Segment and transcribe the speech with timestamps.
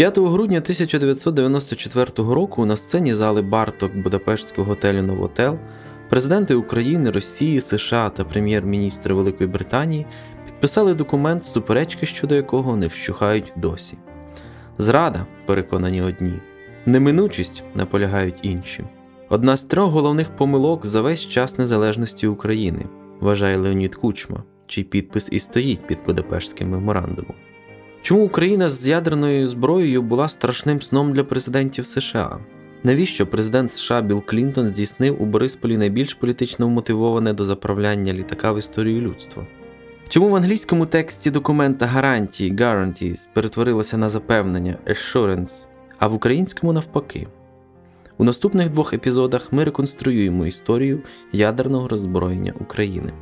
[0.00, 5.58] 5 грудня 1994 року на сцені зали Барток Будапештського готелю Новотел
[6.08, 10.06] президенти України, Росії, США та прем'єр-міністри Великої Британії
[10.46, 13.98] підписали документ, суперечки щодо якого не вщухають досі.
[14.78, 16.34] Зрада, переконані одні,
[16.86, 18.84] неминучість наполягають інші.
[19.28, 22.86] Одна з трьох головних помилок за весь час незалежності України,
[23.20, 27.34] вважає Леонід Кучма, чий підпис і стоїть під Будапештським меморандумом.
[28.02, 32.38] Чому Україна з ядерною зброєю була страшним сном для президентів США?
[32.82, 38.58] Навіщо президент США Білл Клінтон здійснив у Борисполі найбільш політично вмотивоване до заправляння літака в
[38.58, 39.46] історію людства?
[40.08, 45.66] Чому в англійському тексті документа гарантії guarantees перетворилося на запевнення assurance,
[45.98, 47.26] а в українському навпаки?
[48.18, 51.00] У наступних двох епізодах ми реконструюємо історію
[51.32, 53.12] ядерного роззброєння України.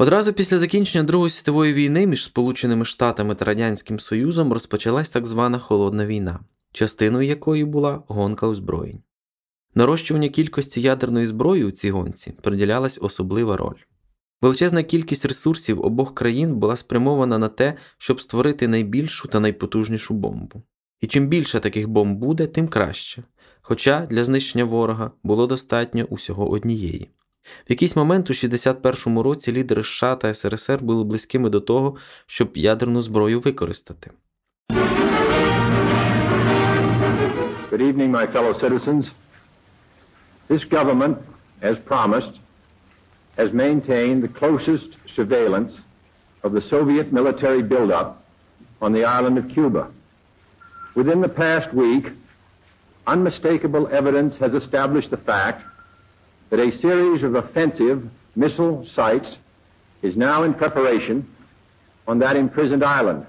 [0.00, 5.58] Одразу після закінчення Другої світової війни між Сполученими Штатами та Радянським Союзом розпочалась так звана
[5.58, 6.40] Холодна війна,
[6.72, 9.02] частиною якої була гонка озброєнь.
[9.74, 13.78] Нарощування кількості ядерної зброї у цій гонці приділялась особлива роль.
[14.42, 20.62] Величезна кількість ресурсів обох країн була спрямована на те, щоб створити найбільшу та найпотужнішу бомбу.
[21.00, 23.22] І чим більше таких бомб буде, тим краще.
[23.62, 27.10] Хоча для знищення ворога було достатньо усього однієї.
[27.66, 31.96] В якийсь момент у 61-му році лідери США та СРСР були близькими до того,
[32.26, 34.10] щоб ядерну зброю використати.
[37.70, 39.04] Good evening, my fellow citizens.
[40.48, 41.16] This government,
[41.70, 42.34] as promised,
[43.36, 45.72] has maintained the closest surveillance
[46.42, 48.08] of the Soviet military buildup
[48.80, 49.82] on the island of Cuba.
[50.94, 52.06] Within the past week,
[53.06, 55.62] unmistakable evidence has established the fact
[56.49, 59.37] that a series of offensive missile sites
[60.01, 61.27] is now in preparation
[62.07, 63.25] on that imprisoned island.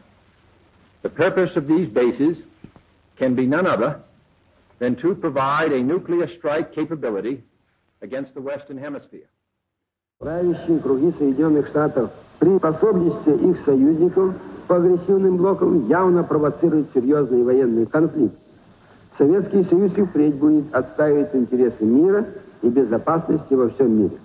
[1.03, 2.39] The purpose of these bases
[3.17, 4.01] can be none other
[4.79, 7.43] than to provide a nuclear strike capability
[8.03, 9.29] against the Western Hemisphere.
[10.21, 14.35] Правящие круги Соединенных Штатов при пособничестве их союзников
[14.69, 18.37] по агрессивным блокам явно провоцируют серьезный военный конфликт.
[19.19, 22.27] Советский Союз и впредь будет отстаивать интересы мира
[22.64, 24.18] и безопасности во всем мире.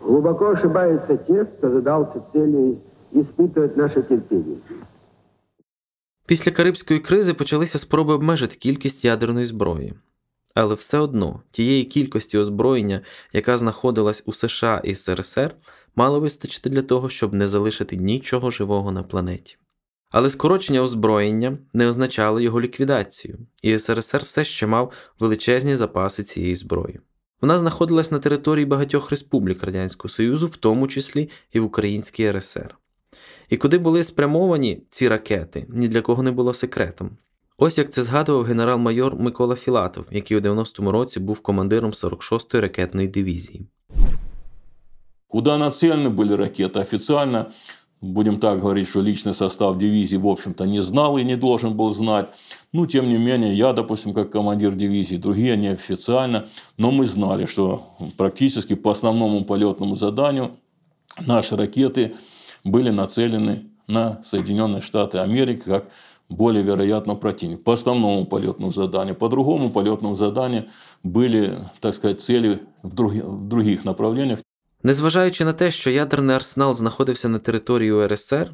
[0.00, 2.78] Глубоко ошибаются те, кто задался целью
[3.12, 4.56] испытывать наше терпение.
[6.26, 9.94] Після Карибської кризи почалися спроби обмежити кількість ядерної зброї.
[10.54, 13.00] Але все одно тієї кількості озброєння,
[13.32, 15.54] яка знаходилась у США і СРСР,
[15.96, 19.56] мало вистачити для того, щоб не залишити нічого живого на планеті.
[20.10, 26.54] Але скорочення озброєння не означало його ліквідацію, і СРСР все ще мав величезні запаси цієї
[26.54, 27.00] зброї.
[27.41, 32.75] Вона знаходилась на території багатьох республік Радянського Союзу, в тому числі і в Українській РСР.
[33.49, 37.17] І куди були спрямовані ці ракети, ні для кого не було секретом.
[37.57, 43.07] Ось як це згадував генерал-майор Микола Філатов, який у 90-му році був командиром 46-ї ракетної
[43.07, 43.67] дивізії.
[45.27, 46.79] Куда нацелены были ракеты?
[46.79, 47.51] Официально,
[48.00, 51.90] будем так говорить, что личный состав дивизии, в общем-то, не знал и не должен был
[51.90, 52.30] знать.
[52.72, 57.88] Ну, тем не менее, я, допустим, как командир дивизии, другие неофициально, но мы знали, что
[58.16, 60.56] практически по основному полетному заданию
[61.18, 62.14] наши ракеты
[62.64, 65.90] были нацелены на Соединенные Штаты Америки как
[66.28, 67.64] более вероятно противник.
[67.64, 69.16] По основному полетному заданию.
[69.16, 70.68] По другому полетному заданию
[71.02, 74.38] были, так сказать, цели в, друг, в других направлениях.
[74.82, 78.50] Незважаючи на те, що ядерний арсенал знаходився на території УРСР,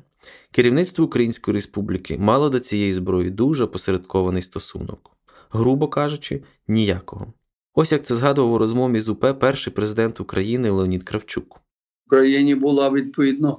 [0.50, 5.10] керівництво Української Республіки мало до цієї зброї дуже посередкований стосунок.
[5.50, 7.32] Грубо кажучи, ніякого.
[7.74, 11.54] Ось як це згадував у розмові з УП перший президент України Леонід Кравчук.
[11.54, 11.60] В
[12.06, 13.58] Україні була відповідно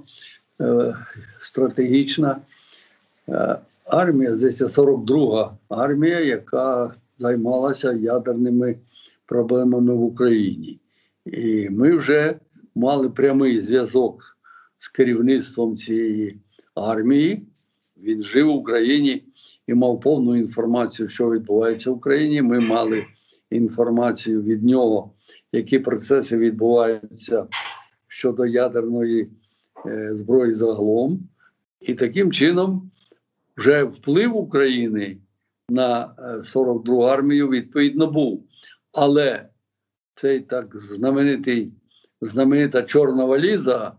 [0.61, 0.95] е,
[1.41, 2.37] стратегічна
[3.29, 8.75] е, армія, здається, 42 армія, яка займалася ядерними
[9.25, 10.79] проблемами в Україні.
[11.25, 12.35] І ми вже
[12.77, 14.37] мали прямий зв'язок
[14.79, 16.39] з керівництвом цієї
[16.75, 17.47] армії.
[17.97, 19.23] Він жив в Україні
[19.67, 22.41] і мав повну інформацію, що відбувається в Україні.
[22.41, 23.05] Ми мали
[23.49, 25.11] інформацію від нього,
[25.51, 27.47] які процеси відбуваються
[28.07, 29.29] щодо ядерної
[29.85, 31.19] е, зброї загалом.
[31.81, 32.91] І таким чином
[33.57, 35.17] вже вплив України
[35.69, 38.43] на 42 е, армію відповідно був.
[38.91, 39.45] Але
[40.15, 41.71] цей так знаменитий,
[42.21, 43.91] знаменита чорна валіза,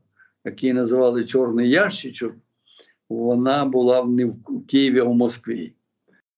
[0.44, 2.34] який називали Чорний ящичок,
[3.08, 4.36] вона була не в
[4.68, 5.72] Києві, а в Москві.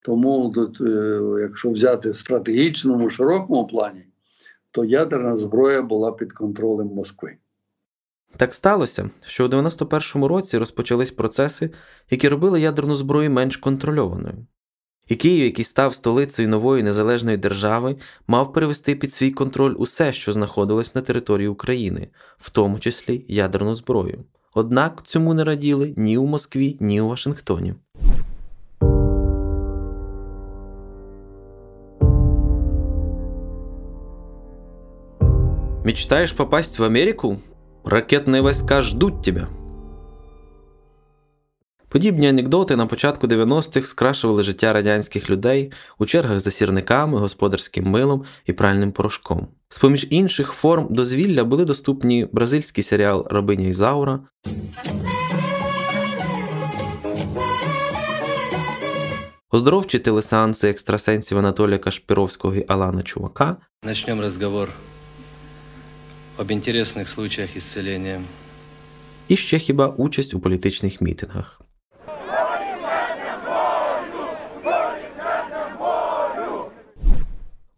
[0.03, 4.05] Тому, е, якщо взяти в стратегічному широкому плані,
[4.71, 7.37] то ядерна зброя була під контролем Москви.
[8.37, 11.71] Так сталося, що у 91-му році розпочались процеси,
[12.11, 14.47] які робили ядерну зброю менш контрольованою.
[15.11, 17.97] І Київ, який став столицею нової незалежної держави,
[18.27, 22.09] мав перевести під свій контроль усе, що знаходилось на території України,
[22.39, 24.25] в тому числі ядерну зброю.
[24.55, 27.75] Однак цьому не раділи ні у Москві, ні у Вашингтоні.
[35.85, 37.37] Мечтаешь попасть в Америку?
[37.85, 39.47] Ракетні війська ждуть тебе.
[41.93, 48.25] Подібні анекдоти на початку 90-х скрашували життя радянських людей у чергах за сірниками, господарським милом
[48.47, 49.47] і пральним порошком.
[49.69, 54.21] З поміж інших форм дозвілля були доступні бразильський серіал Рабиня Ізаура,
[59.51, 64.69] оздоровчі телесеанси екстрасенсів Анатолія Кашпіровського і Алана Чувака, Начнем разговор
[66.39, 68.21] об интересных случаях исцеления.
[69.29, 71.60] і ще хіба участь у політичних мітингах.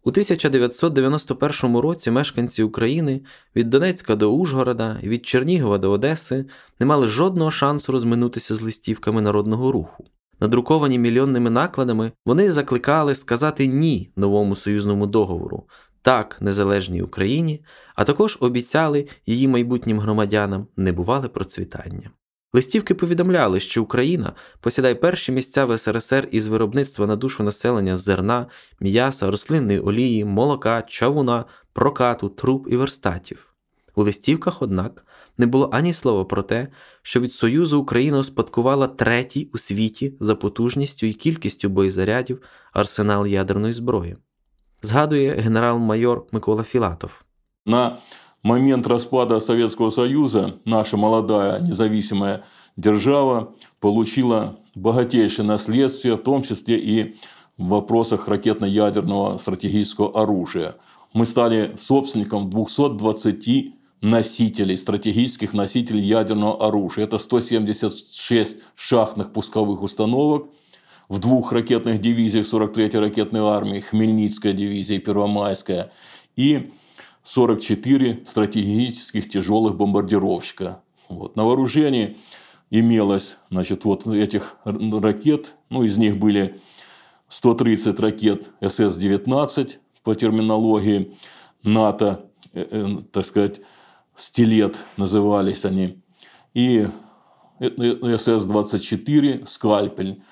[0.05, 3.21] У 1991 році мешканці України
[3.55, 6.45] від Донецька до Ужгорода, від Чернігова до Одеси
[6.79, 10.05] не мали жодного шансу розминутися з листівками народного руху.
[10.39, 15.63] Надруковані мільйонними накладами, вони закликали сказати ні новому союзному договору,
[16.01, 17.63] так незалежній Україні,
[17.95, 22.09] а також обіцяли її майбутнім громадянам небувале процвітання.
[22.53, 28.47] Листівки повідомляли, що Україна посідає перші місця в СРСР із виробництва на душу населення зерна,
[28.79, 33.53] м'яса, рослинної олії, молока, чавуна, прокату, труб і верстатів.
[33.95, 35.05] У листівках, однак,
[35.37, 36.67] не було ані слова про те,
[37.01, 42.41] що від Союзу Україна успадкувала третій у світі за потужністю і кількістю боєзарядів
[42.73, 44.17] арсенал ядерної зброї.
[44.81, 47.11] Згадує генерал-майор Микола Філатов.
[47.65, 47.97] На
[48.43, 52.43] момент распада Советского Союза наша молодая независимая
[52.75, 57.15] держава получила богатейшее наследство, в том числе и
[57.57, 60.75] в вопросах ракетно-ядерного стратегического оружия.
[61.13, 67.05] Мы стали собственником 220 носителей, стратегических носителей ядерного оружия.
[67.05, 70.47] Это 176 шахтных пусковых установок
[71.07, 75.91] в двух ракетных дивизиях 43-й ракетной армии, Хмельницкая дивизия и Первомайская,
[76.35, 76.71] и
[77.24, 80.82] 44 стратегических тяжелых бомбардировщика.
[81.08, 81.36] Вот.
[81.36, 82.16] На вооружении
[82.70, 86.60] имелось значит, вот этих ракет, ну, из них были
[87.28, 91.16] 130 ракет СС-19 по терминологии
[91.62, 93.60] НАТО, э, э, так сказать,
[94.16, 96.02] стилет назывались они,
[96.54, 96.88] и
[97.60, 100.22] СС-24 «Скальпель»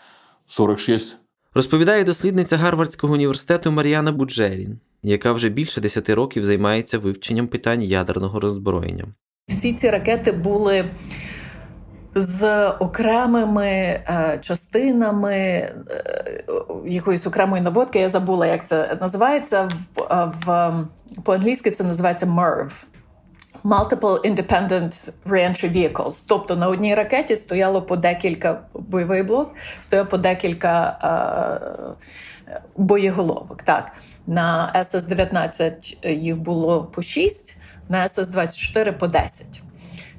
[0.47, 1.19] 46
[1.55, 8.40] Розповідає дослідниця Гарвардського університету Мар'яна Буджерін, Яка вже більше 10 років займається вивченням питань ядерного
[8.40, 9.06] роззброєння.
[9.48, 10.86] Всі ці ракети були
[12.16, 15.74] з окремими е, частинами е,
[16.86, 18.00] якоїсь окремої наводки.
[18.00, 19.70] Я забула, як це називається.
[19.96, 20.74] В, е, в,
[21.24, 22.86] По-англійськи це називається MIRV.
[23.64, 26.26] Multiple Independent Reentry Vehicles.
[26.28, 29.52] Тобто на одній ракеті стояло по декілька бойовий блок,
[29.82, 30.98] стояло по декілька
[32.48, 33.64] е, боєголовок.
[33.64, 33.92] Так.
[34.32, 37.58] На СС-19 їх було по 6,
[37.90, 39.62] на СС-24 по 10.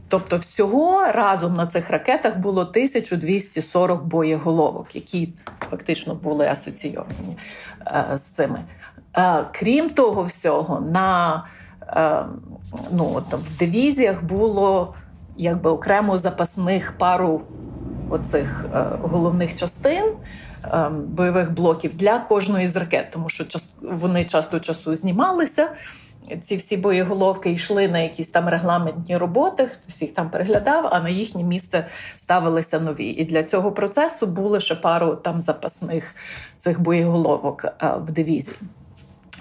[0.09, 5.35] Тобто, всього разом на цих ракетах було 1240 боєголовок, які
[5.71, 7.39] фактично були асоційовані
[7.87, 8.65] е, з цими.
[9.17, 11.45] Е, крім того всього, на
[11.87, 12.25] е,
[12.91, 14.95] ну, в дивізіях було
[15.37, 17.43] якби окремо запасних пару
[18.11, 20.15] оцих е, головних частин е,
[21.07, 23.45] бойових блоків для кожної з ракет, тому що
[23.83, 25.69] вони часто часу знімалися.
[26.41, 31.09] Ці всі боєголовки йшли на якісь там регламентні роботи, хтось їх там переглядав, а на
[31.09, 33.05] їхнє місце ставилися нові.
[33.05, 36.15] І для цього процесу було ще пару там запасних
[36.57, 38.57] цих боєголовок е, в дивізії.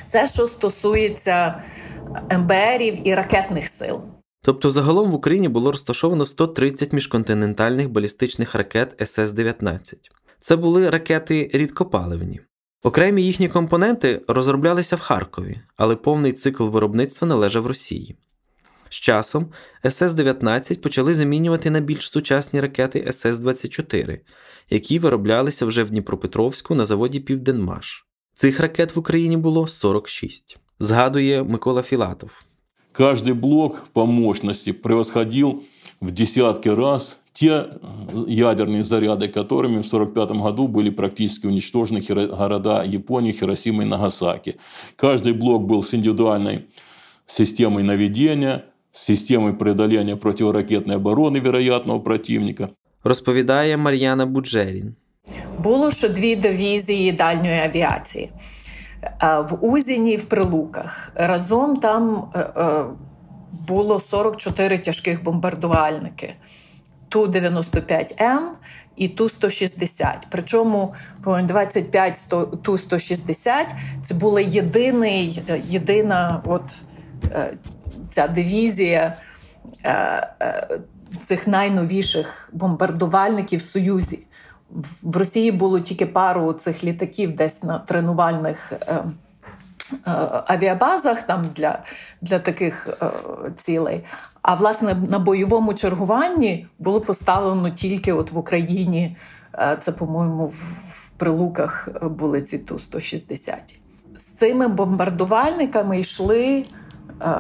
[0.07, 1.63] Це що стосується
[2.37, 4.01] МБРів і ракетних сил.
[4.43, 9.95] Тобто, загалом в Україні було розташовано 130 міжконтинентальних балістичних ракет СС-19.
[10.41, 12.41] Це були ракети рідкопаливні.
[12.83, 18.15] Окремі їхні компоненти розроблялися в Харкові, але повний цикл виробництва належав Росії.
[18.89, 19.51] З часом
[19.83, 24.19] СС-19 почали замінювати на більш сучасні ракети СС-24,
[24.69, 28.05] які вироблялися вже в Дніпропетровську на заводі Південмаш.
[28.36, 32.31] Цих ракет в Україні було 46, згадує Микола Філатов.
[32.93, 35.63] Каждый блок по мощности превосходил
[36.01, 37.66] в десятки раз те
[38.26, 44.56] ядерные заряды, которыми в 1945 году были практически уничтожены города Японии, Хиросима и Нагасаки.
[44.96, 46.66] Каждый блок был с индивидуальной
[47.26, 52.68] системой наведения, с системой преодоления противоракетной обороны вероятного противника.
[53.04, 54.94] Розповідає Мар'яна Буджерін.
[55.58, 58.30] Було ще дві дивізії дальньої авіації
[59.23, 61.12] Е, в Узіні і в Прилуках.
[61.14, 62.85] Разом там е, е,
[63.68, 66.35] було 44 тяжких бомбардувальники.
[67.12, 68.39] ту-95М
[68.96, 70.15] і Ту-160.
[70.30, 70.94] Причому
[71.44, 73.65] 25 100 Ту-160
[74.01, 76.75] це була єдиний, єдина от,
[77.32, 77.53] е,
[78.12, 79.13] ця дивізія
[79.84, 79.91] е,
[80.41, 80.80] е,
[81.22, 84.20] цих найновіших бомбардувальників в Союзі.
[85.03, 89.03] В Росії було тільки пару цих літаків десь на тренувальних е, е,
[90.48, 91.80] авіабазах там для,
[92.22, 93.06] для таких е,
[93.58, 94.03] цілей.
[94.41, 99.15] А власне на бойовому чергуванні було поставлено тільки от в Україні.
[99.53, 103.53] е, Це, по-моєму, в, прилуках е, були ці Ту-160.
[104.15, 106.63] З цими бомбардувальниками йшли
[107.21, 107.36] е,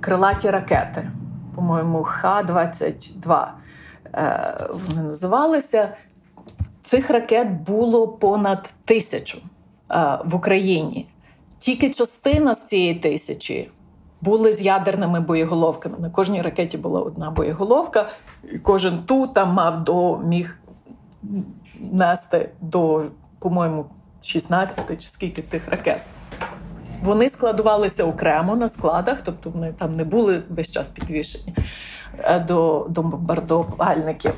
[0.00, 1.10] крилаті ракети.
[1.54, 3.46] По-моєму, Х-22
[4.14, 5.96] е, вони називалися.
[6.82, 9.38] Цих ракет було понад тисячу
[9.90, 11.06] е, в Україні.
[11.58, 13.70] Тільки частина з цієї тисячі
[14.24, 15.96] були з ядерними боєголовками.
[15.98, 18.08] На кожній ракеті була одна боєголовка,
[18.52, 20.58] і кожен ту там мав до міг
[21.80, 23.04] нести до,
[23.38, 23.86] по-моєму,
[24.22, 26.00] 16 чи скільки тих ракет.
[27.02, 31.54] Вони складувалися окремо на складах, тобто вони там не були весь час підвішені
[32.18, 34.34] е, до, до бомбардувальників.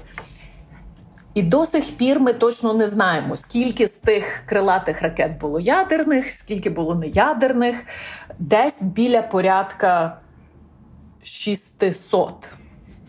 [1.36, 6.32] І до сих пір ми точно не знаємо, скільки з тих крилатих ракет було ядерних,
[6.32, 7.84] скільки було неядерних.
[8.38, 10.20] Десь біля порядка
[11.22, 12.48] 600,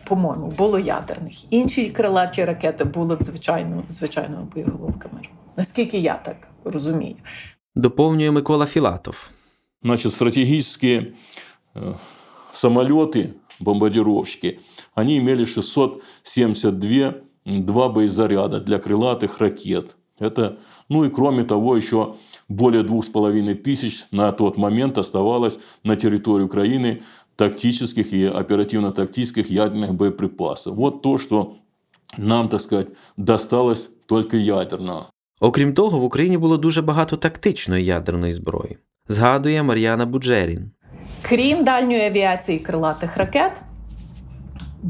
[0.04, 1.52] по-моєму, було ядерних.
[1.52, 5.20] Інші крилаті ракети були в звичайно, звичайними боєголовками.
[5.56, 7.16] Наскільки я так розумію.
[7.74, 9.16] Доповнює Микола Філатов.
[9.82, 11.14] Значит, стратегические
[11.74, 11.94] э,
[12.52, 14.58] самолеты, бомбардировщики,
[14.94, 19.95] они имели 672 два боезаряда для крылатых ракет.
[20.19, 20.57] Это,
[20.89, 22.15] ну и кроме того, еще
[22.47, 27.01] более двух с половиной тысяч на тот момент оставалось на территории Украины
[27.35, 30.75] тактических и оперативно-тактических ядерных боеприпасов.
[30.75, 31.55] Вот то, что
[32.17, 32.87] нам, так сказать,
[33.17, 35.09] досталось только ядерного.
[35.39, 38.77] Окрім того, в Україні було дуже багато тактичної ядерної зброї.
[39.07, 40.71] Згадує Мар'яна Буджерін.
[41.21, 43.61] Крім дальньої авіації і крилатих ракет,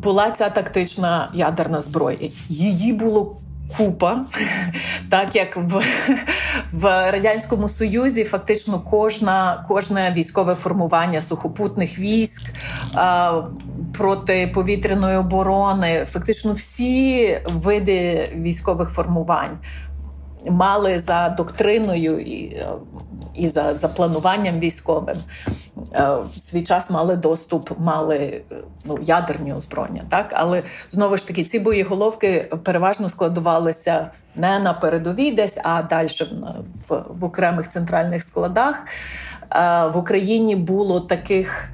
[0.03, 2.19] була ця тактична ядерна зброя.
[2.49, 3.37] Її було
[3.77, 4.27] купа,
[5.11, 5.83] так як в,
[6.73, 12.43] в Радянському Союзі фактично кожна, кожне військове формування сухопутних військ
[12.95, 13.43] а,
[13.99, 19.59] протиповітряної оборони, фактично всі види військових формувань.
[20.51, 22.63] Мали за доктриною і,
[23.35, 25.17] і за, за плануванням військовим
[25.93, 28.43] е, в свій час мали доступ, мали
[28.85, 30.05] ну, ядерні озброєння.
[30.09, 30.33] Так?
[30.37, 36.95] Але знову ж таки, ці боєголовки переважно складувалися не на передовій десь, а далі в,
[36.95, 38.85] в, в окремих центральних складах.
[39.53, 41.71] Е, В Україні було таких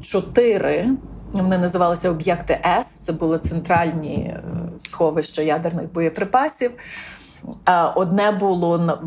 [0.00, 0.88] чотири.
[1.32, 2.86] Вони називалися об'єкти С.
[2.86, 4.42] Це були центральні е,
[4.82, 6.70] сховища ядерних боєприпасів.
[7.94, 8.98] Одне було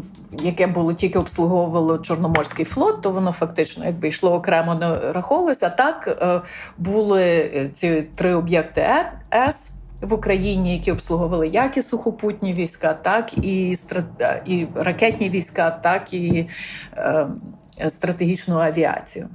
[0.41, 5.69] яке було тільки обслуговувало Чорноморський флот, то воно фактично якби йшло окремо не раховувалося.
[5.69, 6.41] Так е,
[6.77, 9.71] були е, ці три об'єкти Е- С
[10.01, 13.77] в Україні, які обслуговували як і сухопутні війська, так і,
[14.45, 16.47] і ракетні війська, так і
[17.87, 19.29] стратегічну авіацію.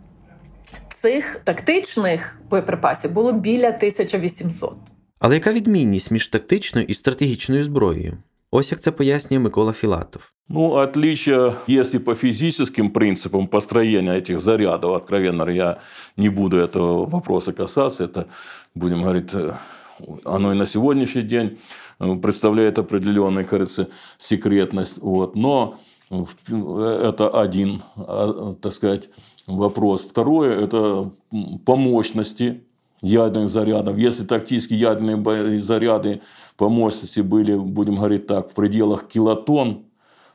[0.89, 4.77] Цих тактичних боєприпасів було біля 1800.
[5.19, 8.19] Але яка відмінність між тактичною і стратегічною зброєю?
[8.51, 10.33] Ось як це пояснює Микола Філатов.
[10.49, 15.77] Ну, отличие, если по физическим принципам построения этих зарядов, откровенно я
[16.17, 18.25] не буду этого вопроса касаться, это,
[18.75, 19.53] будем говорить, э,
[20.25, 21.59] оно и на сегодняшний день
[22.01, 23.87] э, представляет определенную, кажется,
[24.19, 25.03] секретность.
[25.03, 25.37] Вот.
[25.37, 25.75] Но
[26.11, 26.35] в-
[26.81, 27.83] это один,
[28.63, 29.11] так сказать,
[29.47, 30.07] вопрос.
[30.07, 31.11] Второе– это
[31.67, 32.63] по мощности
[33.01, 33.97] ядерных зарядов.
[33.99, 36.23] Если тактические ядерные заряды
[36.57, 39.85] по мощности были, будем говорить так, в пределах килотонн,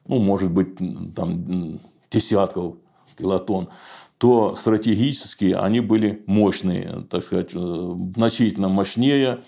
[0.08, 0.78] ну, может быть,
[1.16, 1.80] там
[2.12, 2.76] десятков
[3.18, 3.70] килотонн,
[4.18, 9.42] то стратегические они были мощные, так сказать, э, значительно мощнее.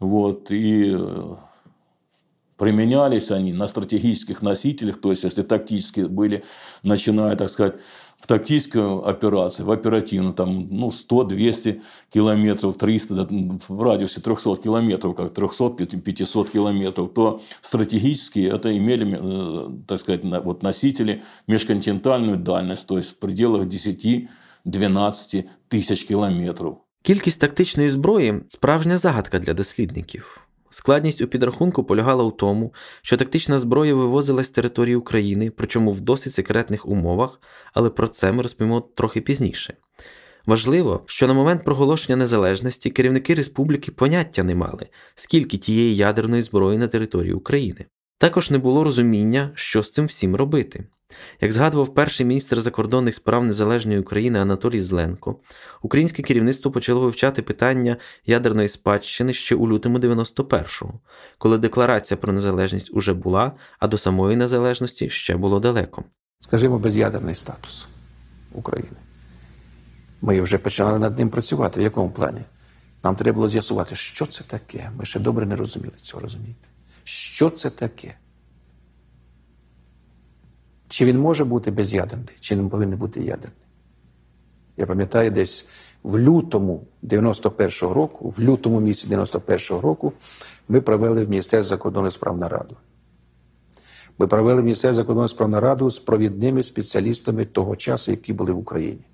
[0.00, 1.36] Вот, и э,
[2.58, 6.44] применялись они на стратегических носителях, то есть если тактические были,
[6.82, 7.76] начиная, так сказать,
[8.19, 11.81] в тактической операции, в оперативно, там, ну, 100-200
[12.13, 13.27] километров, 300, да,
[13.67, 20.39] в радиусе 300 километров, как 300-500 километров, то стратегические это имели, э, так сказать, на-
[20.41, 23.67] вот носители межконтинентальную дальность, то есть в пределах
[24.65, 26.77] 10-12 тысяч километров.
[27.01, 30.39] Кількість тактичної зброї справжня загадка для дослідників.
[30.70, 36.00] Складність у підрахунку полягала у тому, що тактична зброя вивозилась з території України, причому в
[36.00, 37.40] досить секретних умовах,
[37.74, 39.74] але про це ми розповімо трохи пізніше.
[40.46, 46.78] Важливо, що на момент проголошення незалежності керівники республіки поняття не мали, скільки тієї ядерної зброї
[46.78, 47.86] на території України.
[48.18, 50.84] Також не було розуміння, що з цим всім робити.
[51.40, 55.36] Як згадував перший міністр закордонних справ Незалежної України Анатолій Зленко,
[55.82, 57.96] українське керівництво почало вивчати питання
[58.26, 61.00] ядерної спадщини ще у лютому 91-го,
[61.38, 66.04] коли декларація про незалежність уже була, а до самої незалежності ще було далеко.
[66.40, 67.88] Скажімо, без'ядерний статус
[68.52, 68.96] України.
[70.22, 71.80] Ми вже починали над ним працювати.
[71.80, 72.40] В якому плані?
[73.04, 74.90] Нам треба було з'ясувати, що це таке.
[74.96, 76.68] Ми ще добре не розуміли цього, розумієте?
[77.04, 78.14] Що це таке?
[80.88, 83.62] Чи він може бути без'ядерний, чи він повинен бути ядерний?
[84.76, 85.66] Я пам'ятаю, десь
[86.02, 90.12] в лютому 91-го року, в лютому місяці 91-го року,
[90.68, 92.76] ми провели в Міністерстві закордонних справ нараду.
[94.18, 98.58] Ми провели в Міністерстві закордонних справ нараду з провідними спеціалістами того часу, які були в
[98.58, 99.04] Україні.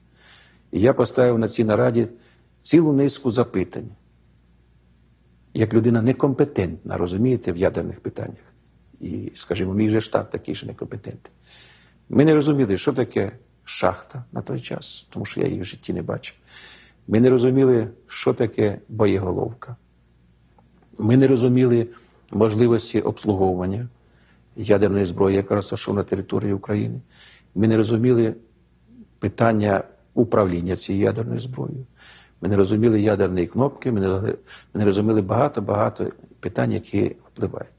[0.72, 2.08] І я поставив на цій нараді
[2.62, 3.88] цілу низку запитань,
[5.54, 8.53] як людина некомпетентна, розумієте, в ядерних питаннях.
[9.04, 11.32] І, скажімо, мій же штат такий же некомпетентний.
[12.08, 13.32] Ми не розуміли, що таке
[13.64, 16.36] шахта на той час, тому що я її в житті не бачив.
[17.08, 19.76] Ми не розуміли, що таке боєголовка.
[20.98, 21.88] Ми не розуміли
[22.30, 23.88] можливості обслуговування
[24.56, 27.00] ядерної зброї, яка розташована на території України.
[27.54, 28.34] Ми не розуміли
[29.18, 29.84] питання
[30.14, 31.86] управління цією ядерною зброєю.
[32.40, 34.00] Ми не розуміли ядерні кнопки, ми
[34.74, 37.74] не розуміли багато-багато питань, які впливають.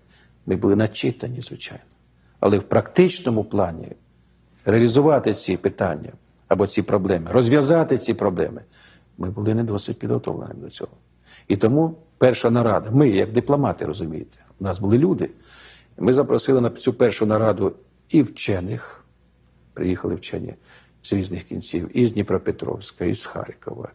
[0.46, 1.84] Ми були начитані, звичайно.
[2.40, 3.92] Але в практичному плані
[4.66, 6.12] реалізувати ці питання
[6.48, 8.62] або ці проблеми, розв'язати ці проблеми,
[9.18, 10.92] ми були не досить підготовлені до цього.
[11.48, 15.30] І тому перша нарада, ми, як дипломати, розумієте, у нас були люди.
[15.98, 17.74] Ми запросили на цю першу нараду
[18.10, 19.06] і вчених,
[19.74, 20.54] приїхали вчені
[21.04, 23.90] з різних кінців, і з Дніпропетровська, і з Харкова,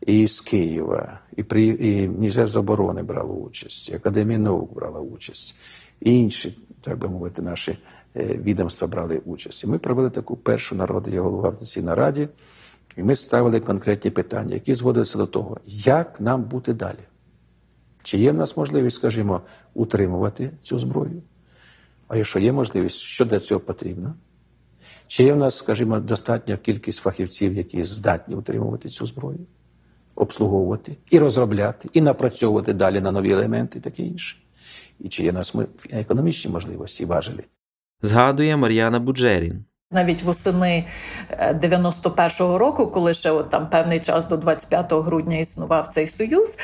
[0.00, 5.56] і з Києва, і при і Міністерство оборони брало участь, і Академія наук брала участь,
[6.00, 7.78] і інші, так би мовити, наші
[8.16, 9.64] е, відомства брали участь.
[9.64, 12.28] І ми провели таку першу нараду, я голова в цій нараді,
[12.96, 16.98] і ми ставили конкретні питання, які зводилися до того, як нам бути далі.
[18.02, 19.40] Чи є в нас можливість, скажімо,
[19.74, 21.22] утримувати цю зброю?
[22.08, 24.14] А якщо є можливість, що для цього потрібно?
[25.06, 29.38] Чи є в нас, скажімо, достатня кількість фахівців, які здатні утримувати цю зброю,
[30.18, 34.36] обслуговувати і розробляти, і напрацьовувати далі на нові елементи таке інше?
[35.00, 37.44] І чи є нас ми економічні можливості важелі?
[38.02, 39.64] Згадує Мар'яна Буджерін.
[39.90, 40.84] Навіть восени
[41.54, 46.58] 91-го року, коли ще от там певний час до 25 грудня існував цей союз,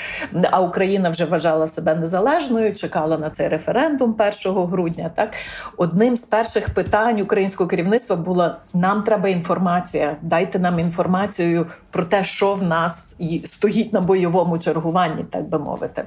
[0.50, 5.10] а Україна вже вважала себе незалежною, чекала на цей референдум 1 грудня.
[5.14, 5.34] Так
[5.76, 12.24] одним з перших питань українського керівництва було: нам треба інформація, дайте нам інформацію про те,
[12.24, 16.04] що в нас стоїть на бойовому чергуванні, так би мовити.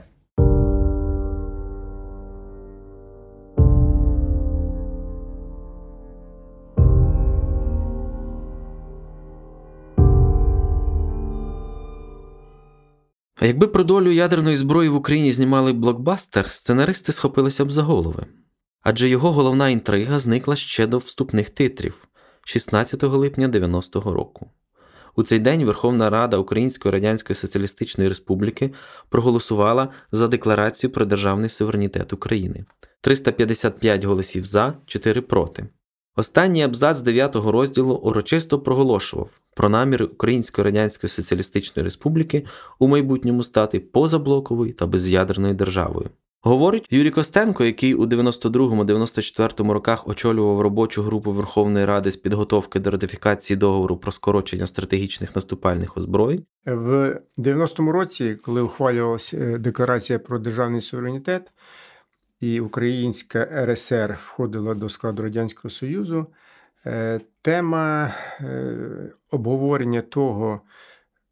[13.40, 18.26] А якби про долю ядерної зброї в Україні знімали блокбастер, сценаристи схопилися б за голови.
[18.82, 22.08] Адже його головна інтрига зникла ще до вступних титрів
[22.44, 24.52] 16 липня 90-го року.
[25.16, 28.74] У цей день Верховна Рада Української Радянської Соціалістичної Республіки
[29.10, 32.66] проголосувала за декларацію про державний суверенітет України
[33.02, 35.68] 355 голосів за, 4 проти.
[36.20, 42.46] Останній абзац 9 розділу урочисто проголошував про наміри Української Радянської Соціалістичної Республіки
[42.80, 46.10] у майбутньому стати позаблоковою та без'ядерною державою.
[46.42, 52.92] Говорить Юрій Костенко, який у 92-94 роках очолював робочу групу Верховної Ради з підготовки до
[52.92, 56.44] ратифікації договору про скорочення стратегічних наступальних озброєнь.
[56.66, 61.52] В 90-му році, коли ухвалювалася е, декларація про державний суверенітет,
[62.40, 66.28] і Українська РСР входила до складу Радянського Союзу,
[66.86, 70.62] е, тема е, обговорення того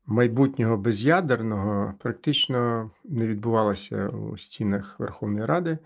[0.05, 5.77] майбутнього без'ядерного практично не відбувалася у стінах Верховної Ради.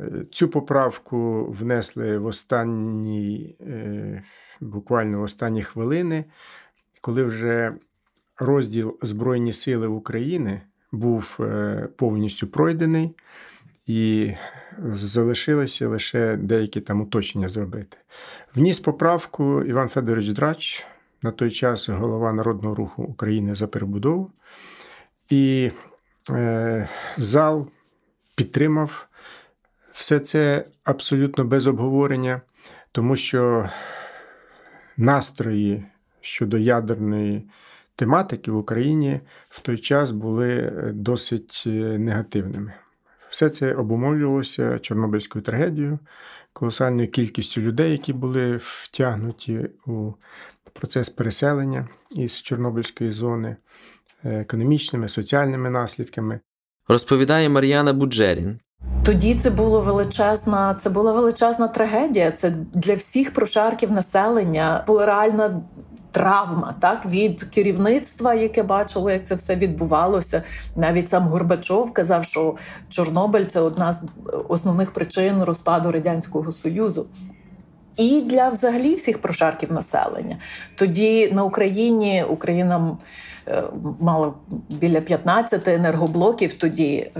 [0.00, 3.56] Е, цю поправку внесли в останні,
[4.60, 6.24] буквально в останні хвилини,
[7.00, 7.74] коли вже
[8.38, 11.38] розділ Збройні Сили України був
[11.96, 13.14] повністю пройдений
[13.90, 14.34] і
[14.92, 17.96] залишилося лише деякі там уточнення зробити.
[18.54, 20.86] Вніс поправку Іван Федорович Драч,
[21.22, 24.30] на той час голова Народного руху України за перебудову.
[25.30, 25.70] І
[26.30, 27.68] е, зал
[28.36, 29.08] підтримав
[29.92, 32.40] все це абсолютно без обговорення,
[32.92, 33.68] тому що
[34.96, 35.84] настрої
[36.20, 37.50] щодо ядерної
[37.96, 42.72] тематики в Україні в той час були е, досить е, негативними.
[43.30, 45.98] Все це обумовлювалося Чорнобильською трагедією,
[46.52, 50.12] колосальною кількістю людей, які були втягнуті у
[50.72, 53.56] процес переселення із Чорнобильської зони,
[54.24, 56.40] е, економічними, соціальними наслідками.
[56.88, 58.60] Розповідає Мар'яна Буджерін.
[59.04, 62.30] Тоді це було величезна, це була величезна трагедія.
[62.30, 65.62] Це для всіх прошарків населення була реальна
[66.10, 70.42] травма, так від керівництва, яке бачило, як це все відбувалося.
[70.76, 72.56] Навіть сам Горбачов казав, що
[72.88, 74.02] Чорнобиль це одна з
[74.48, 77.06] основних причин розпаду радянського союзу.
[77.96, 80.36] І для взагалі всіх прошарків населення.
[80.74, 82.96] Тоді на Україні Україна
[83.48, 83.62] е,
[84.00, 84.32] мала
[84.70, 87.10] біля 15 енергоблоків, тоді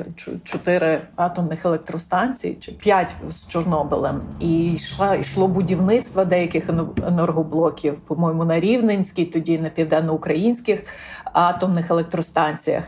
[0.44, 4.20] 4 атомних електростанцій, чи 5 з Чорнобилем.
[4.40, 6.68] І йшла, йшло будівництво деяких
[7.08, 10.84] енергоблоків, по-моєму, на Рівненській, тоді на південноукраїнських
[11.32, 12.84] атомних електростанціях.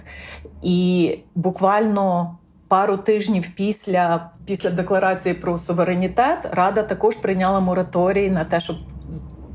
[0.62, 2.36] І буквально
[2.72, 8.76] пару тижнів після після декларації про суверенітет Рада також прийняла мораторій на те, щоб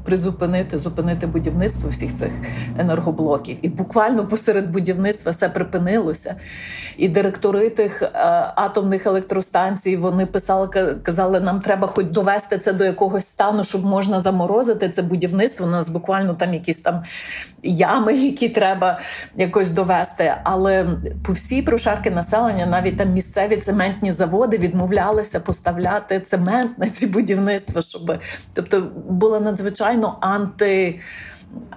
[0.08, 2.32] призупинити, зупинити будівництво всіх цих
[2.80, 3.58] енергоблоків.
[3.62, 6.36] І буквально посеред будівництва все припинилося.
[6.98, 8.10] І директори тих е,
[8.56, 10.67] атомних електростанцій вони писали,
[11.04, 15.65] казали, нам треба хоч довести це до якогось стану, щоб можна заморозити це будівництво.
[15.65, 17.04] У нас буквально там якісь там
[17.63, 19.00] ями, які треба
[19.36, 20.34] якось довести.
[20.43, 20.86] Але
[21.26, 27.82] по всій прошарки населення, навіть там місцеві цементні заводи відмовлялися поставляти цемент на ці будівництва,
[27.82, 28.17] щоб
[28.54, 31.00] тобто була надзвичайно звичайно, анти.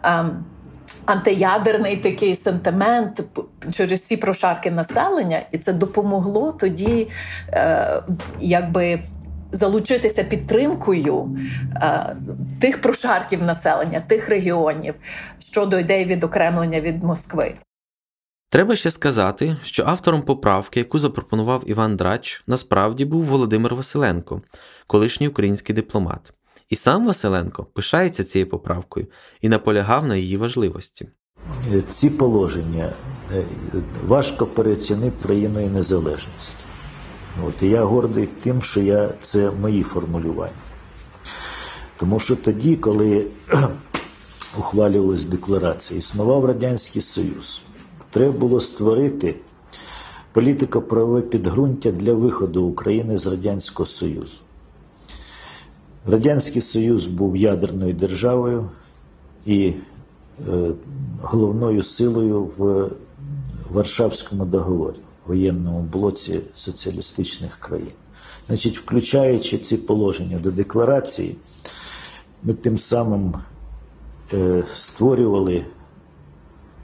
[0.03, 0.45] Ем,
[1.07, 3.23] антиядерний такий сентимент
[3.73, 7.09] через всі прошарки населення, і це допомогло тоді,
[7.53, 8.03] е,
[8.41, 9.01] якби.
[9.53, 11.39] Залучитися підтримкою
[11.75, 12.17] е,
[12.61, 14.95] тих прошарків населення, тих регіонів
[15.39, 17.55] щодо ідеї відокремлення від Москви.
[18.51, 24.43] Треба ще сказати, що автором поправки, яку запропонував Іван Драч, насправді був Володимир Василенко,
[24.87, 26.33] колишній український дипломат.
[26.71, 29.07] І сам Василенко пишається цією поправкою
[29.41, 31.09] і наполягав на її важливості.
[31.89, 32.93] Ці положення
[33.35, 33.45] е,
[34.07, 36.55] важко переоцінити країною незалежності.
[37.47, 40.53] От, І я гордий тим, що я, це мої формулювання.
[41.97, 43.27] Тому що тоді, коли
[44.59, 47.63] ухвалювалась декларація, існував Радянський Союз,
[48.11, 49.35] треба було створити
[50.33, 54.37] політико-правове підґрунтя для виходу України з Радянського Союзу.
[56.07, 58.71] Радянський Союз був ядерною державою
[59.47, 59.73] і
[60.49, 60.71] е,
[61.23, 62.91] головною силою в
[63.71, 67.93] Варшавському договорі, воєнному блоці соціалістичних країн.
[68.47, 71.37] Значить, включаючи ці положення до декларації,
[72.43, 73.35] ми тим самим
[74.33, 75.65] е, створювали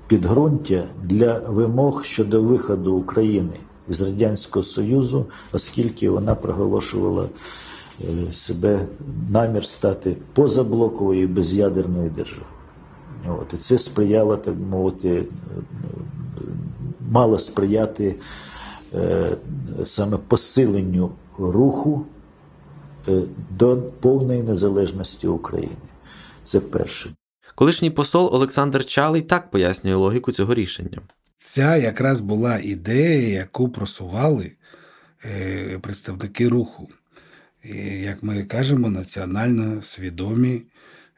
[0.06, 3.56] підґрунтя для вимог щодо виходу України
[3.88, 7.28] із Радянського Союзу, оскільки вона проголошувала.
[8.04, 8.86] Е, себе
[9.30, 12.46] намір стати позаблоковою і без'ядерною державою.
[13.28, 15.24] От, І це сприяло, так мовити,
[17.10, 18.14] мало сприяти
[18.94, 19.36] е,
[19.84, 22.06] саме посиленню руху
[23.08, 25.76] е, до повної незалежності України.
[26.44, 27.10] Це перше.
[27.54, 30.98] Колишній посол Олександр Чалий так пояснює логіку цього рішення.
[31.36, 34.52] Ця якраз була ідея, яку просували
[35.80, 36.88] представники руху
[38.02, 40.62] як ми кажемо, національно свідомі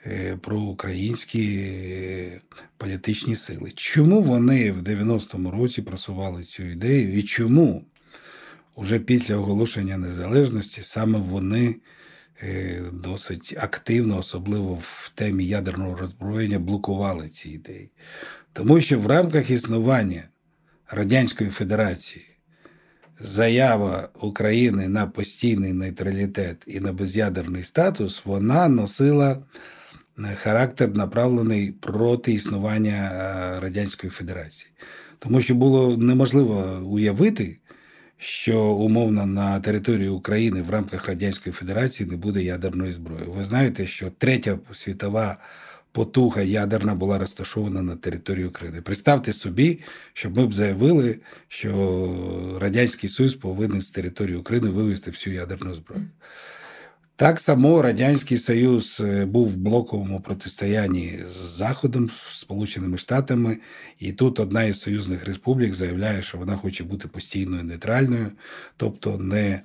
[0.06, 2.40] е, проукраїнські е,
[2.76, 3.72] політичні сили.
[3.74, 7.84] Чому вони в 90-му році просували цю ідею і чому
[8.76, 11.76] вже після оголошення незалежності саме вони
[12.42, 17.90] е, досить активно, особливо в темі ядерного роззброєння, блокували ці ідеї?
[18.52, 20.22] Тому що в рамках існування
[20.90, 22.27] Радянської Федерації
[23.20, 29.42] заява України на постійний нейтралітет і на без'ядерний статус, вона носила
[30.18, 34.70] е, характер, направлений проти існування е, Радянської Федерації.
[35.18, 37.58] Тому що було неможливо уявити,
[38.18, 43.22] що умовно на території України в рамках Радянської Федерації не буде ядерної зброї.
[43.26, 45.36] Ви знаєте, що третя світова
[45.98, 48.82] потуга ядерна була розташована на території України.
[48.82, 49.80] Представте собі,
[50.12, 56.04] щоб ми б заявили, що Радянський Союз повинен з території України вивезти всю ядерну зброю.
[57.16, 63.58] Так само Радянський Союз е, був в блоковому протистоянні з Заходом, з Сполученими Штатами,
[63.98, 68.32] і тут одна із союзних республік заявляє, що вона хоче бути постійною нейтральною,
[68.76, 69.62] тобто не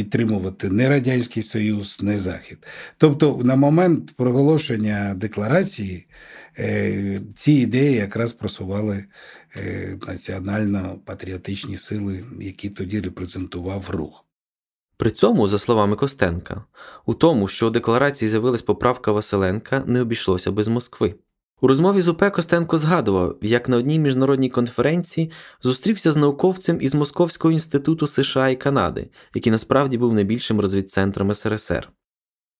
[0.00, 2.66] підтримувати не Радянський Союз, не Захід.
[2.98, 6.06] Тобто, на момент проголошення декларації
[6.58, 9.04] е, ці ідеї якраз просували
[9.56, 14.24] е, національно-патріотичні сили, які тоді репрезентував рух.
[14.96, 16.64] При цьому, за словами Костенка,
[17.06, 21.14] у тому, що у декларації з'явилась поправка Василенка, не обійшлося без Москви.
[21.62, 25.30] У розмові з УП Костенко згадував, як на одній міжнародній конференції
[25.62, 31.90] зустрівся з науковцем із Московського інституту США і Канади, який насправді був найбільшим розвідцентром СРСР.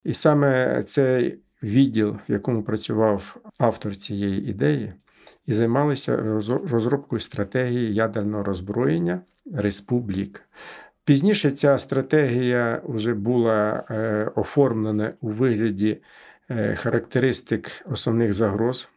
[0.05, 4.93] І саме цей відділ, в якому працював автор цієї ідеї,
[5.47, 6.17] і займалися
[6.71, 9.21] розробкою стратегії ядерного роззброєння
[9.55, 10.43] республік.
[11.05, 15.99] Пізніше ця стратегія вже була е, оформлена у вигляді
[16.77, 18.89] характеристик основних загроз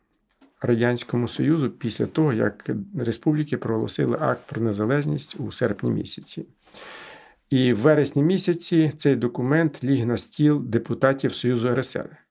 [0.62, 6.46] Радянському Союзу після того, як республіки проголосили акт про незалежність у серпні місяці.
[7.50, 12.23] І в вересні місяці цей документ ліг на стіл депутатів Союзу РСР.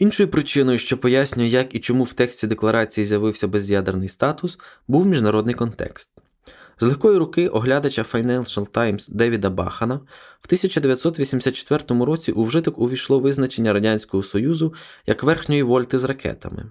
[0.00, 4.58] Іншою причиною, що пояснює, як і чому в тексті декларації з'явився без'ядерний статус,
[4.88, 6.10] був міжнародний контекст.
[6.78, 9.94] З легкої руки оглядача Financial Times Девіда Бахана
[10.40, 14.74] в 1984 році у вжиток увійшло визначення Радянського Союзу
[15.06, 16.70] як верхньої вольти з ракетами.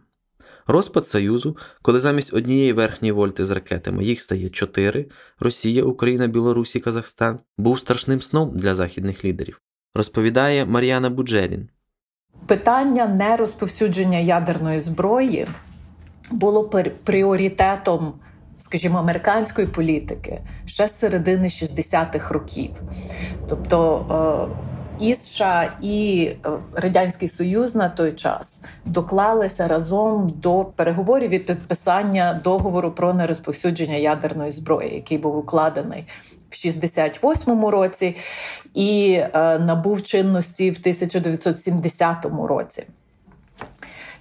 [0.67, 5.05] Розпад Союзу, коли замість однієї верхньої вольти з ракетами їх стає чотири
[5.39, 9.61] Росія, Україна, Білорусь і Казахстан, був страшним сном для західних лідерів,
[9.93, 11.69] розповідає Мар'яна Буджерін.
[12.49, 15.47] Питання нерозповсюдження ядерної зброї
[16.31, 16.69] було
[17.03, 18.13] пріоритетом,
[18.57, 22.71] скажімо, американської політики ще з середини 60-х років.
[23.49, 24.05] Тобто
[24.51, 24.68] е,
[24.99, 32.41] і США, і е, Радянський Союз на той час доклалися разом до переговорів і підписання
[32.43, 36.05] договору про нерозповсюдження ядерної зброї, який був укладений
[36.49, 38.15] в 68-му році
[38.73, 42.83] і е, набув чинності в 1970 році.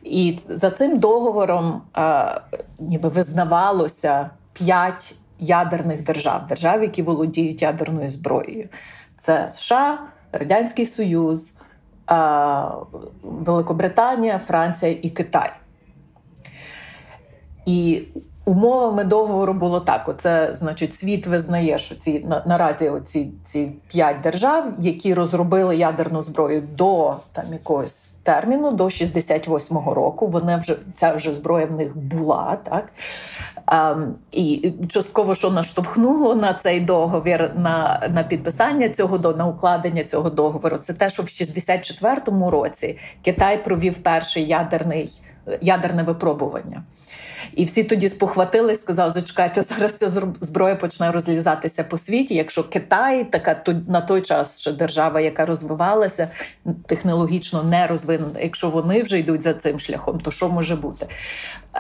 [0.04, 2.40] І за цим договором е,
[2.78, 8.68] ніби визнавалося п'ять ядерних держав, держав, які володіють ядерною зброєю.
[9.18, 9.98] Це США,
[10.32, 11.54] Радянський Союз,
[13.22, 15.50] Великобританія, Франція і Китай.
[17.66, 18.02] І
[18.48, 24.20] умовами договору було так: оце, значить, світ визнає, що ці на, наразі оці ці п'ять
[24.20, 30.26] держав, які розробили ядерну зброю до там якогось терміну, до 68-го року.
[30.26, 32.92] Вони вже ця вже зброя в них була так.
[33.72, 40.04] Um, і частково що наштовхнуло на цей договір на на підписання цього до на укладення
[40.04, 40.78] цього договору.
[40.78, 45.20] Це те, що в 64-му році Китай провів перший ядерний
[45.60, 46.82] ядерне випробування.
[47.54, 50.08] І всі тоді спохватились, сказали, зачекайте, зараз ця
[50.40, 52.34] зброя почне розлізатися по світі.
[52.34, 56.28] Якщо Китай, така на той час ще держава, яка розвивалася,
[56.86, 61.06] технологічно не розвинена, якщо вони вже йдуть за цим шляхом, то що може бути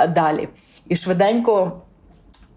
[0.08, 0.48] далі?
[0.88, 1.82] І швиденько.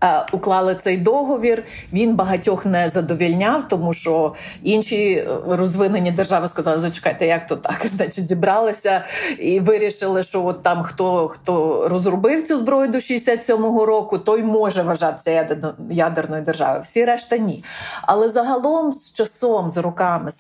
[0.04, 1.64] Е, уклали цей договір.
[1.94, 4.34] Він багатьох не задовільняв, тому що
[4.64, 7.82] інші е, розвинені держави сказали: зачекайте, як то так?
[7.86, 9.06] Значить, зібралися
[9.40, 14.82] і вирішили, що от там хто хто розробив цю зброю до 67-го року, той може
[14.84, 15.48] вважатися
[15.90, 16.82] ядерною державою.
[16.82, 17.64] Всі решта ні.
[18.02, 20.32] Але загалом з часом, з роками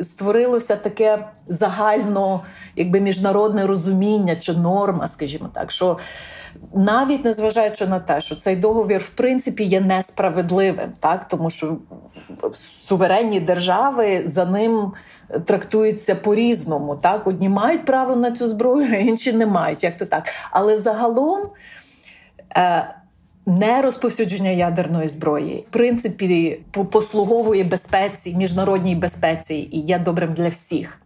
[0.00, 2.40] створилося таке загально,
[2.76, 5.98] якби міжнародне розуміння чи норма, скажімо так, що
[6.74, 11.76] навіть незважаючи на те, що цей договір в принципі є несправедливим, так тому що
[12.88, 14.92] суверенні держави за ним
[15.44, 16.96] трактуються по-різному.
[16.96, 19.84] Так, одні мають право на цю зброю, а інші не мають.
[19.84, 21.40] Як то так, але загалом.
[22.56, 22.94] Е,
[23.46, 31.00] не розповсюдження ядерної зброї, в принципі, послуговує безпеці, міжнародній безпеці і є добрим для всіх.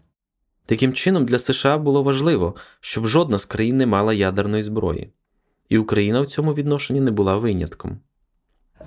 [0.66, 5.12] Таким чином, для США було важливо, щоб жодна з країн не мала ядерної зброї
[5.74, 7.96] і Україна в цьому відношенні не була винятком.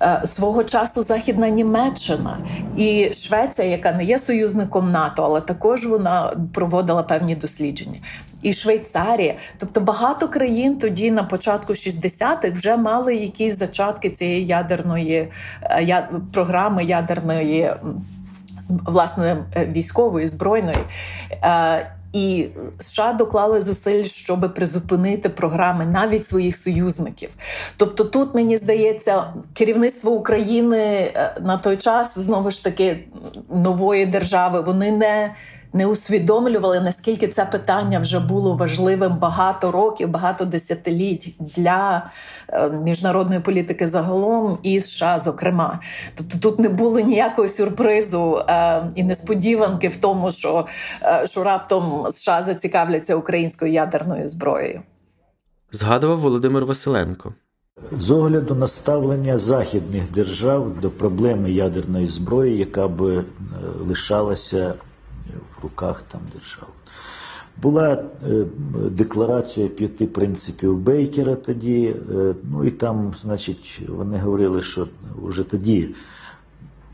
[0.02, 2.38] Е, свого часу Західна Німеччина
[2.76, 7.98] і Швеція, яка не є союзником НАТО, але також вона проводила певні дослідження.
[8.42, 15.28] І Швейцарія, тобто багато країн тоді на початку 60-х вже мали якісь зачатки цієї ядерної
[15.62, 17.72] е, програми ядерної
[18.86, 20.78] власне військової збройної.
[22.12, 27.30] І США доклали зусиль, щоб призупинити програми навіть своїх союзників.
[27.76, 33.08] Тобто, тут мені здається, керівництво України е, на той час знову ж таки
[33.50, 35.34] нової держави вони не
[35.72, 42.10] не усвідомлювали, наскільки це питання вже було важливим багато років, багато десятиліть для
[42.48, 45.80] е, міжнародної політики загалом і США, зокрема.
[46.14, 50.66] Тобто тут не було ніякого сюрпризу е, і несподіванки в тому, що,
[51.02, 54.82] е, що раптом США зацікавляться українською ядерною зброєю.
[55.72, 57.34] Згадував Володимир Василенко.
[57.92, 63.24] З огляду на ставлення західних держав до проблеми ядерної зброї, яка би
[63.88, 64.74] лишалася
[65.58, 66.68] в руках там держав.
[67.62, 68.44] Була е,
[68.90, 74.88] декларація п'яти принципів Бейкера тоді, е, ну і там, значить, вони говорили, що
[75.22, 75.88] вже тоді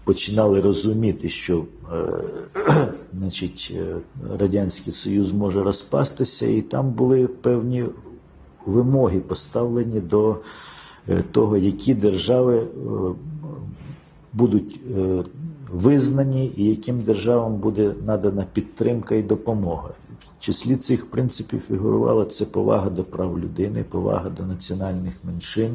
[0.04, 2.06] починали розуміти, що е,
[3.18, 3.72] значить,
[4.38, 7.84] Радянський Союз може розпастися, і там були певні
[8.66, 10.36] вимоги поставлені до
[11.30, 12.66] того, які держави
[14.32, 14.80] будуть
[15.74, 19.90] визнані і яким державам буде надана підтримка і допомога.
[20.38, 25.70] В числі цих принципів фігурувала це повага до прав людини, повага до національних меншин,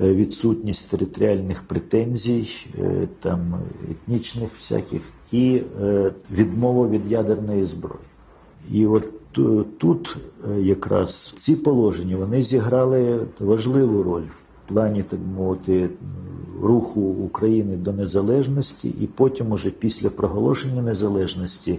[0.00, 5.02] е, відсутність територіальних претензій, е, там етнічних всяких,
[5.32, 8.04] і е, відмова від ядерної зброї.
[8.70, 9.08] І от
[9.78, 10.16] тут
[10.58, 14.26] якраз ці положення вони зіграли важливу роль
[14.72, 15.90] плані так мовити
[16.62, 21.78] руху України до незалежності, і потім, уже після проголошення незалежності,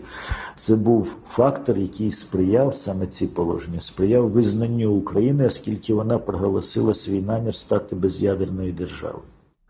[0.55, 7.21] це був фактор, який сприяв саме ці положення, сприяв визнанню України, оскільки вона проголосила свій
[7.21, 9.23] намір стати без'ядерною державою.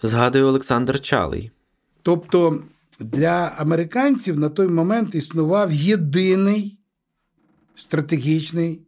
[0.03, 1.51] Згадує Олександр Чалий.
[2.01, 2.59] Тобто
[2.99, 6.77] для американців на той момент існував єдиний
[7.75, 8.81] стратегічний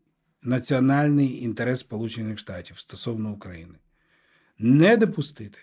[0.43, 3.76] національний інтерес Сполучених Штатів стосовно України
[4.60, 5.60] не допустити,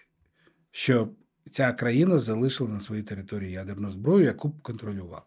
[0.70, 1.14] щоб
[1.50, 5.22] ця країна залишила на своїй території ядерну зброю, яку б контролювала.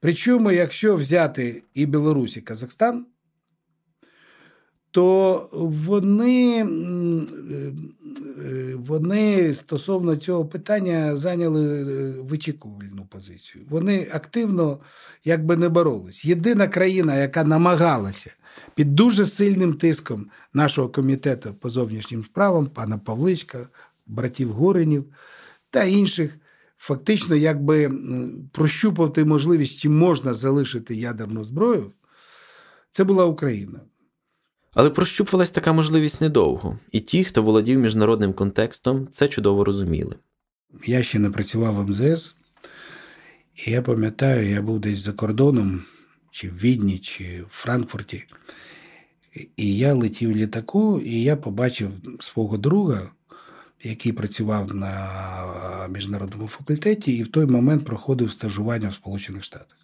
[0.00, 3.06] Причому, якщо взяти і Білорусь, і Казахстан,
[4.96, 6.66] то вони
[8.44, 13.64] е, вони стосовно цього питання зайняли е, вичікувальну позицію.
[13.68, 14.78] Вони активно
[15.24, 16.24] якби не боролись.
[16.24, 18.30] Єдина країна, яка намагалася
[18.74, 23.68] під дуже сильним тиском нашого комітету по зовнішнім справам, пана Павличка,
[24.06, 25.04] братів Горинів
[25.70, 26.38] та інших,
[26.78, 27.92] фактично якби
[28.52, 31.92] прощупувати можливість, чи можна залишити ядерну зброю,
[32.92, 33.80] це була Україна.
[34.76, 40.16] Але прощупувалась така можливість недовго, і ті, хто володів міжнародним контекстом, це чудово розуміли.
[40.86, 42.34] Я ще не працював в МЗС,
[43.66, 45.82] і я пам'ятаю, я був десь за кордоном,
[46.30, 48.24] чи в Відні, чи в Франкфурті.
[49.56, 53.00] І я летів в літаку, і я побачив свого друга,
[53.82, 55.08] який працював на
[55.90, 59.76] міжнародному факультеті, і в той момент проходив стажування в Сполучених Штатах.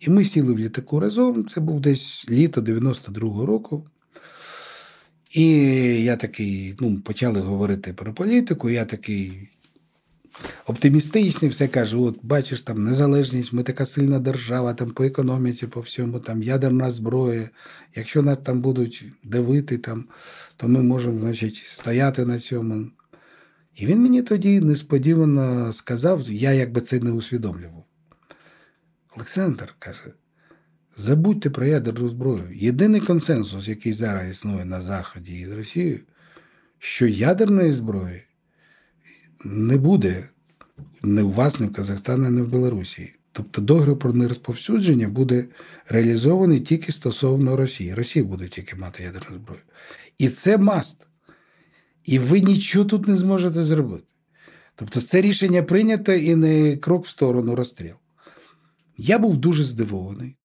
[0.00, 1.46] І ми сіли в літаку разом.
[1.46, 3.86] Це був десь літо 92-го року.
[5.34, 5.46] І
[6.04, 8.70] я такий, ну, почали говорити про політику.
[8.70, 9.48] Я такий
[10.66, 15.80] оптимістичний, все кажу: от бачиш, там незалежність, ми така сильна держава, там по економіці, по
[15.80, 17.50] всьому, там ядерна зброя.
[17.94, 20.04] Якщо нас там будуть дивити, там,
[20.56, 22.86] то ми можемо, значить, стояти на цьому.
[23.74, 27.84] І він мені тоді несподівано сказав, я якби це не усвідомлював.
[29.16, 30.12] Олександр каже.
[30.96, 32.48] Забудьте про ядерну зброю.
[32.52, 36.00] Єдиний консенсус, який зараз існує на Заході і з Росією,
[36.78, 38.22] що ядерної зброї
[39.44, 40.28] не буде
[41.02, 43.12] не в вас, не в Казахстані, не в Білорусі.
[43.32, 45.48] Тобто договір про нерозповсюдження буде
[45.88, 47.94] реалізований тільки стосовно Росії.
[47.94, 49.60] Росія буде тільки мати ядерну зброю.
[50.18, 51.06] І це маст.
[52.04, 54.04] І ви нічого тут не зможете зробити.
[54.74, 57.94] Тобто, це рішення прийнято і не крок в сторону розстріл.
[58.96, 60.36] Я був дуже здивований.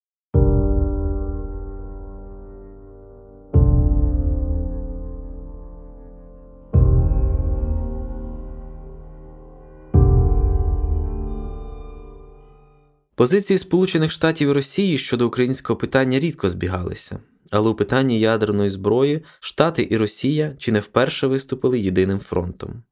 [13.19, 17.19] Позиції Сполучених Штатів і Росії щодо українського питання рідко збігалися,
[17.51, 22.83] але у питанні ядерної зброї Штати і Росія чи не вперше виступили єдиним фронтом.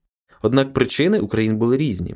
[0.42, 2.16] Однак причини Україн були різні,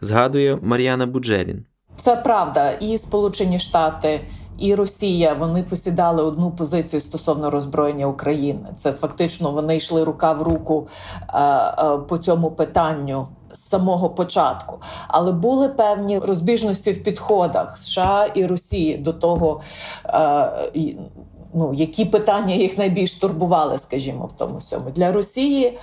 [0.00, 1.64] згадує Мар'яна Буджерін.
[1.96, 4.20] Це правда, і Сполучені Штати
[4.58, 8.68] і Росія вони посідали одну позицію стосовно роззброєння України.
[8.76, 10.88] Це фактично вони йшли рука в руку
[11.28, 13.28] е, е, по цьому питанню.
[13.52, 14.78] З самого початку,
[15.08, 19.60] але були певні розбіжності в підходах США і Росії до того,
[20.06, 20.72] е,
[21.54, 25.78] ну які питання їх найбільш турбували, скажімо, в тому всьому для Росії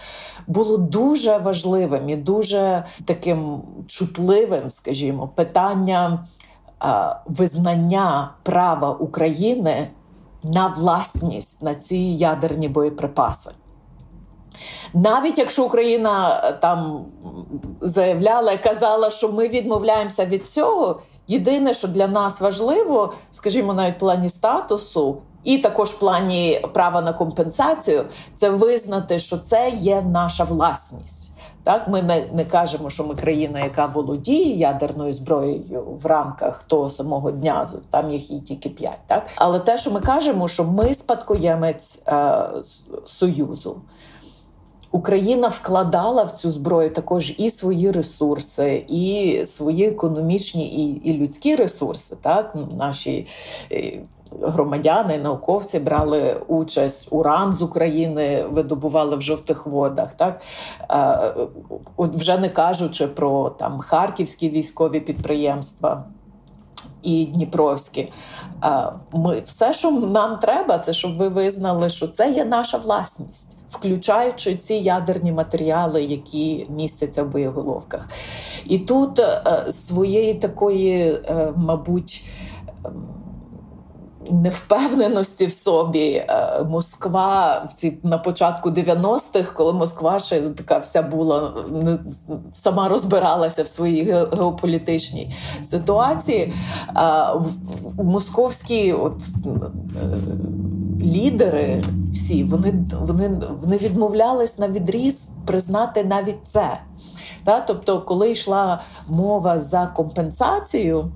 [0.47, 6.27] було дуже важливим і дуже таким чутливим, скажімо, питання
[7.25, 9.87] визнання права України
[10.43, 13.51] на власність на ці ядерні боєприпаси.
[14.93, 17.05] Навіть якщо Україна е, там
[17.81, 23.95] заявляла і казала, що ми відмовляємося від цього, єдине, що для нас важливо, скажімо, навіть
[23.95, 28.05] в плані статусу, і також в плані права на компенсацію,
[28.35, 31.35] це визнати, що це є наша власність.
[31.63, 36.89] Так, ми не не кажемо, що ми країна, яка володіє ядерною зброєю в рамках того
[36.89, 38.99] самого дня, там їх і тільки п'ять.
[39.07, 42.47] Так, але те, що ми кажемо, що ми спадкоємець е,
[43.05, 43.81] союзу.
[44.91, 51.55] Україна вкладала в цю зброю також і свої ресурси, і свої економічні і і людські
[51.55, 52.15] ресурси.
[52.21, 53.27] Так, наші
[53.71, 54.01] е,
[54.41, 60.13] громадяни, науковці брали участь уран з України, видобували в жовтих водах.
[60.13, 60.41] Так
[61.97, 66.03] От вже не кажучи про там харківські військові підприємства.
[67.03, 68.11] І Дніпровські.
[69.13, 74.55] Ми все, що нам треба, це щоб ви визнали, що це є наша власність, включаючи
[74.55, 78.07] ці ядерні матеріали, які містяться в боєголовках.
[78.65, 82.23] І тут е, своєї такої, е, мабуть,
[82.85, 83.18] ем,
[84.31, 91.01] невпевненості в собі е, Москва в ці на початку 90-х, коли Москва ще така вся
[91.01, 91.53] була
[92.51, 96.53] сама розбиралася в своїй геополітичній ситуації.
[97.97, 99.49] Московські от е,
[101.01, 106.79] лідери всі вони вони, вони відмовлялись на відріз признати навіть це.
[107.43, 107.61] Та?
[107.61, 111.11] Тобто, коли йшла мова за компенсацію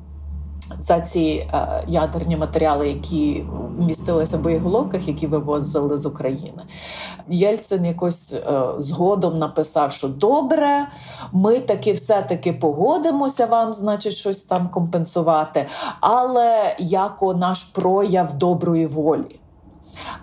[0.80, 1.22] за ці
[1.54, 3.46] е, ядерні матеріали, які
[3.80, 6.64] містилися в боєголовках, які вивозили з України.
[7.28, 10.88] Єльцин якось е, згодом написав, що добре,
[11.32, 15.68] ми таки все-таки погодимося вам, значить, щось там компенсувати,
[16.00, 19.40] але як наш прояв доброї волі,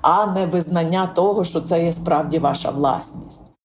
[0.01, 3.59] а не визнання того, що це є справді ваша власність.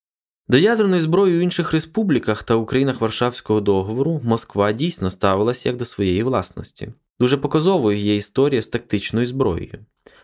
[0.48, 5.84] До ядерної зброї у інших республіках та Українах Варшавського договору Москва дійсно ставилася як до
[5.84, 6.92] своєї власності.
[7.20, 9.78] Дуже показовою є історія з тактичною зброєю.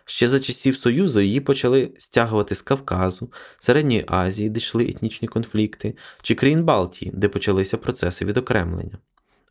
[0.04, 5.96] Ще за часів Союзу її почали стягувати з Кавказу, Середньої Азії, де йшли етнічні конфлікти,
[6.22, 8.98] чи країн Балтії, де почалися процеси відокремлення.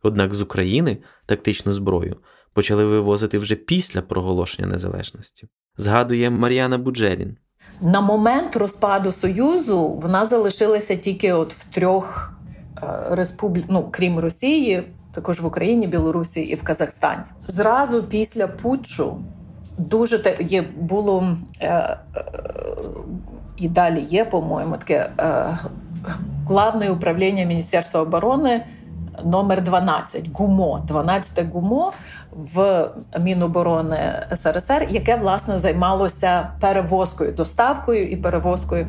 [0.02, 2.16] Однак з України тактичну зброю
[2.52, 5.48] почали вивозити вже після проголошення незалежності.
[5.76, 7.36] Згадує Мар'яна Буджерін.
[7.80, 12.34] На момент розпаду Союзу вона залишилася тільки от в трьох
[12.82, 14.82] е, республік, ну крім Росії,
[15.12, 17.22] також в Україні, Білорусі і в Казахстані.
[17.48, 19.18] Зразу після Путчу
[19.78, 21.98] дуже те є було е, е,
[23.56, 25.58] і далі є, по-моєму, таке е,
[26.46, 28.66] главне управління Міністерства оборони
[29.24, 31.92] номер 12 ГУМО, 12 ГУМО
[32.32, 32.88] в
[33.20, 38.86] Міноборони СРСР, яке власне займалося перевозкою, доставкою і перевозкою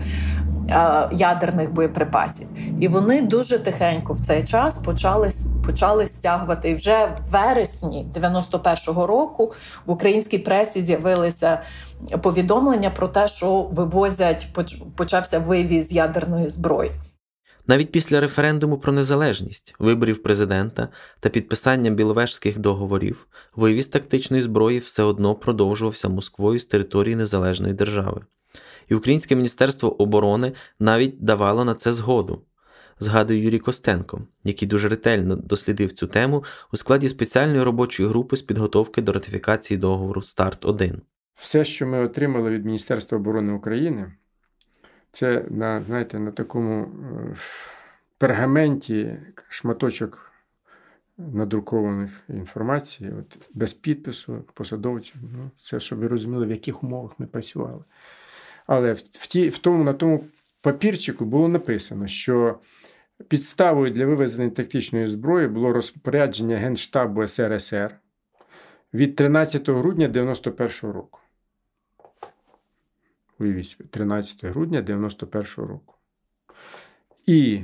[0.69, 2.47] е, ядерних боєприпасів.
[2.79, 5.29] І вони дуже тихенько в цей час почали
[5.65, 6.69] почали стягувати.
[6.69, 9.53] І вже в вересні 91-го року
[9.86, 11.59] в українській пресі з'явилися
[12.21, 14.47] повідомлення про те, що вивозять
[14.95, 16.91] почався вивіз ядерної зброї.
[17.68, 20.89] Навіть після референдуму про незалежність, виборів президента
[21.20, 28.22] та підписання біловежських договорів, вивіз тактичної зброї все одно продовжувався Москвою з території незалежної держави.
[28.89, 32.41] І Українське міністерство оборони навіть давало на це згоду.
[32.99, 36.43] Згадує Юрій Костенко, який дуже ретельно дослідив цю тему
[36.74, 41.01] у складі спеціальної робочої групи з підготовки до ратифікації договору Старт 1
[41.36, 44.11] Все, що ми отримали від Міністерства оборони України,
[45.14, 47.36] це на знаєте, на такому е,
[48.18, 49.18] пергаменті
[49.49, 50.32] шматочок
[51.18, 55.16] надрукованих інформації, от, без підпису посадовців.
[55.22, 57.84] Ну, Це щоб ви розуміли, в яких умовах ми працювали.
[58.68, 60.26] Але в, в, ті, в тому, на тому
[60.61, 62.59] папірчику було написано, що
[63.28, 67.95] підставою для вивезення тактичної зброї було розпорядження Генштабу СРСР
[68.93, 71.20] від 13 грудня 1991 року.
[73.43, 75.95] Уявіть, 13 грудня 91 року.
[77.25, 77.61] І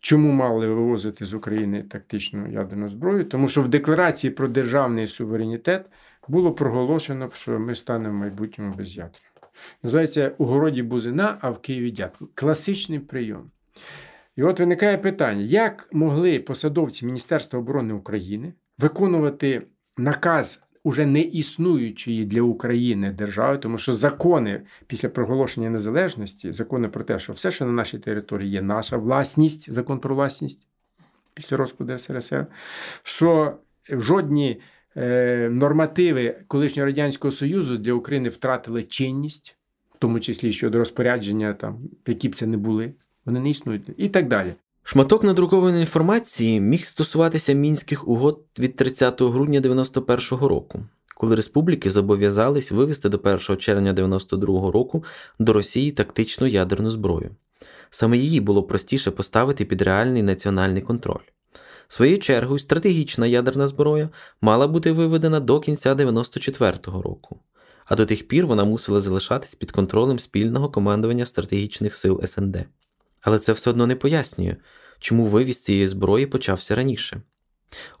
[0.00, 3.24] чому мали вивозити з України тактичну ядерну зброю?
[3.24, 5.86] Тому що в декларації про державний суверенітет
[6.28, 9.30] було проголошено, що ми станемо в майбутньому без'ядерними.
[9.82, 12.28] Називається у городі Бузина, а в Києві дятел.
[12.34, 13.50] Класичний прийом.
[14.36, 19.62] І от виникає питання: як могли посадовці Міністерства оборони України виконувати
[19.96, 27.04] наказ уже не існуючої для України держави, тому що закони після проголошення незалежності, закони про
[27.04, 30.66] те, що все, що на нашій території є наша власність, закон про власність
[31.34, 32.46] після розпаду СРСР,
[33.02, 33.56] що
[33.88, 34.60] жодні
[34.96, 39.56] е, нормативи колишнього радянського союзу для України втратили чинність,
[39.94, 42.92] в тому числі щодо розпорядження, там які б це не були,
[43.24, 44.54] вони не існують і так далі.
[44.86, 50.80] Шматок надрукованої інформації міг стосуватися мінських угод від 30 грудня 91-го року,
[51.16, 55.04] коли республіки зобов'язались вивести до 1 червня 92-го року
[55.38, 57.30] до Росії тактичну ядерну зброю.
[57.90, 61.24] Саме її було простіше поставити під реальний національний контроль.
[61.88, 64.08] Своєю чергою, стратегічна ядерна зброя
[64.40, 67.40] мала бути виведена до кінця 94-го року,
[67.84, 72.66] а до тих пір вона мусила залишатись під контролем спільного командування стратегічних сил СНД.
[73.24, 74.56] Але це все одно не пояснює,
[74.98, 77.22] чому вивіз цієї зброї почався раніше.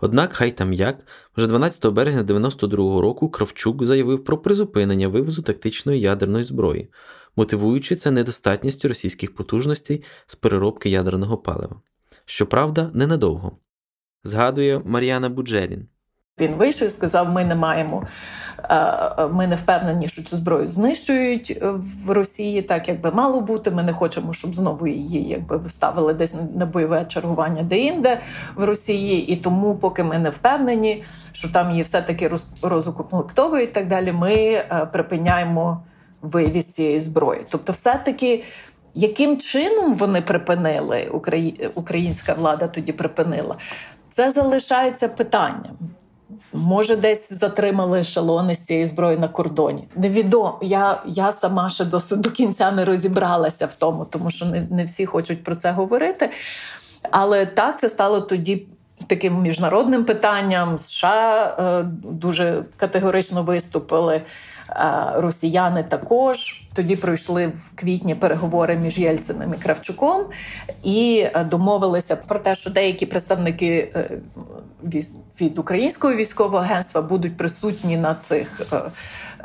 [0.00, 1.06] Однак, хай там як,
[1.36, 6.88] вже 12 березня 92-го року Кравчук заявив про призупинення вивозу тактичної ядерної зброї,
[7.36, 11.80] мотивуючи це недостатністю російських потужностей з переробки ядерного палива.
[12.24, 13.58] Щоправда, ненадовго.
[14.24, 15.88] Згадує Мар'яна Буджерін.
[16.40, 18.02] Він вийшов і сказав: ми не маємо,
[19.30, 21.58] ми не впевнені, що цю зброю знищують
[22.06, 23.70] в Росії, так як би мало бути.
[23.70, 28.20] Ми не хочемо, щоб знову її якби виставили десь на бойове чергування де-інде
[28.54, 29.26] в Росії.
[29.26, 32.30] І тому, поки ми не впевнені, що там її все-таки
[32.62, 35.82] розукомплектовують і так далі, ми припиняємо
[36.22, 37.40] вивіз цієї зброї.
[37.50, 38.44] Тобто, все-таки.
[38.96, 41.10] Яким чином вони припинили,
[41.74, 43.56] українська влада тоді припинила?
[44.08, 45.76] Це залишається питанням.
[46.52, 49.88] Може, десь затримали ешелони з цієї зброї на кордоні.
[49.96, 50.58] Невідомо.
[50.62, 54.84] Я я сама ще до, до кінця не розібралася в тому, тому що не, не
[54.84, 56.30] всі хочуть про це говорити.
[57.10, 58.66] Але так це стало тоді.
[59.06, 64.22] Таким міжнародним питанням США е, дуже категорично виступили.
[64.70, 66.62] Е, росіяни також.
[66.74, 70.24] Тоді пройшли в квітні переговори між Єльциним і Кравчуком
[70.82, 73.94] і е, домовилися про те, що деякі представники
[75.40, 78.60] від українського військового агентства будуть присутні на цих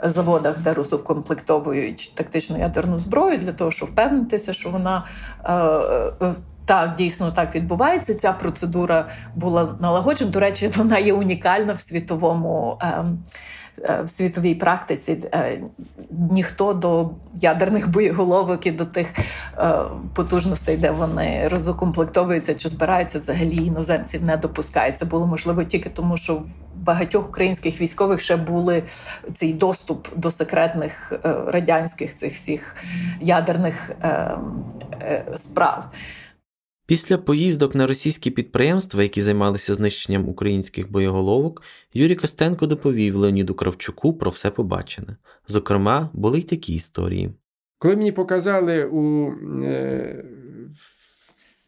[0.04, 5.06] заводах, де розукомплектовують тактичну ядерну зброю, для того, щоб впевнитися, що вона.
[6.70, 8.16] Так, дійсно так відбувається.
[8.16, 10.32] Ця процедура була налагоджена.
[10.32, 13.20] До речі, вона є унікальна в світовому ем,
[13.84, 15.62] Е, в світовій практиці е,
[16.32, 19.14] ніхто до ядерних боєголовок і до тих
[19.58, 19.76] е,
[20.14, 24.92] потужностей, де вони розукомплектовуються чи збираються, взагалі іноземців не допускає.
[24.92, 26.46] Це було можливо тільки тому, що в
[26.76, 28.84] багатьох українських військових ще були
[29.34, 31.14] цей доступ до секретних
[31.48, 32.76] радянських цих всіх
[33.22, 33.92] ядерних
[35.36, 35.90] справ.
[36.90, 41.62] Після поїздок на російські підприємства, які займалися знищенням українських боєголовок,
[41.94, 45.18] Юрій Костенко доповів Леоніду Кравчуку про все побачене.
[45.48, 47.34] Зокрема, були й такі історії.
[47.78, 49.32] Коли мені показали у
[49.64, 50.26] е,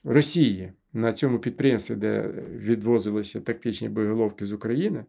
[0.04, 5.06] Росії на цьому підприємстві, де відвозилися тактичні боєголовки з України,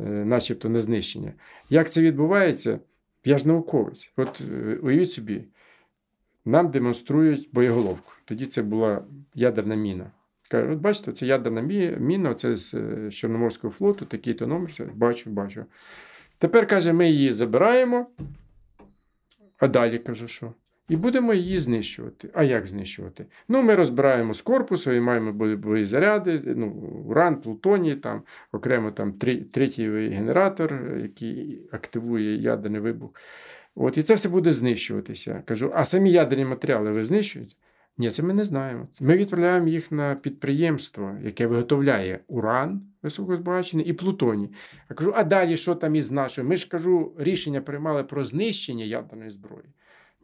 [0.00, 1.32] е, начебто на знищення,
[1.70, 2.78] як це відбувається,
[3.24, 4.12] я ж науковець.
[4.16, 5.44] От е, уявіть собі
[6.50, 8.12] нам демонструють боєголовку.
[8.24, 10.10] Тоді це була ядерна міна.
[10.48, 11.60] Кажуть, от бачите, це ядерна
[12.00, 14.70] міна, це з е, Чорноморського флоту, такий-то номер.
[14.94, 15.64] Бачу, бачу.
[16.38, 18.06] Тепер, каже, ми її забираємо,
[19.58, 20.52] а далі кажу, що?
[20.88, 22.30] І будемо її знищувати.
[22.34, 23.26] А як знищувати?
[23.48, 26.66] Ну, ми розбираємо з корпусу і маємо боєзаряди, ну,
[27.06, 28.22] уран, плутоній, там,
[28.52, 29.12] окремо там
[29.52, 33.10] третій генератор, який активує ядерний вибух.
[33.82, 35.42] От, І це все буде знищуватися.
[35.46, 37.54] Кажу, а самі ядерні матеріали ви знищуєте?
[37.98, 38.88] Ні, це ми не знаємо.
[39.00, 44.50] Ми відправляємо їх на підприємство, яке виготовляє уран високозбагачений і плутоній.
[44.90, 46.48] Я кажу, а далі що там із нашою?
[46.48, 49.64] Ми ж кажу, рішення приймали про знищення ядерної зброї.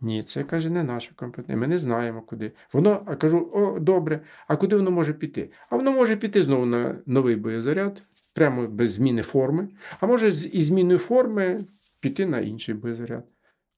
[0.00, 1.58] Ні, це каже, не наша компетенція.
[1.58, 2.52] Ми не знаємо куди.
[2.72, 5.50] Воно, а кажу, о, добре, а куди воно може піти?
[5.70, 8.02] А воно може піти знову на новий боєзаряд,
[8.34, 9.68] прямо без зміни форми,
[10.00, 11.60] а може із зміною форми
[12.00, 13.24] піти на інший боєзаряд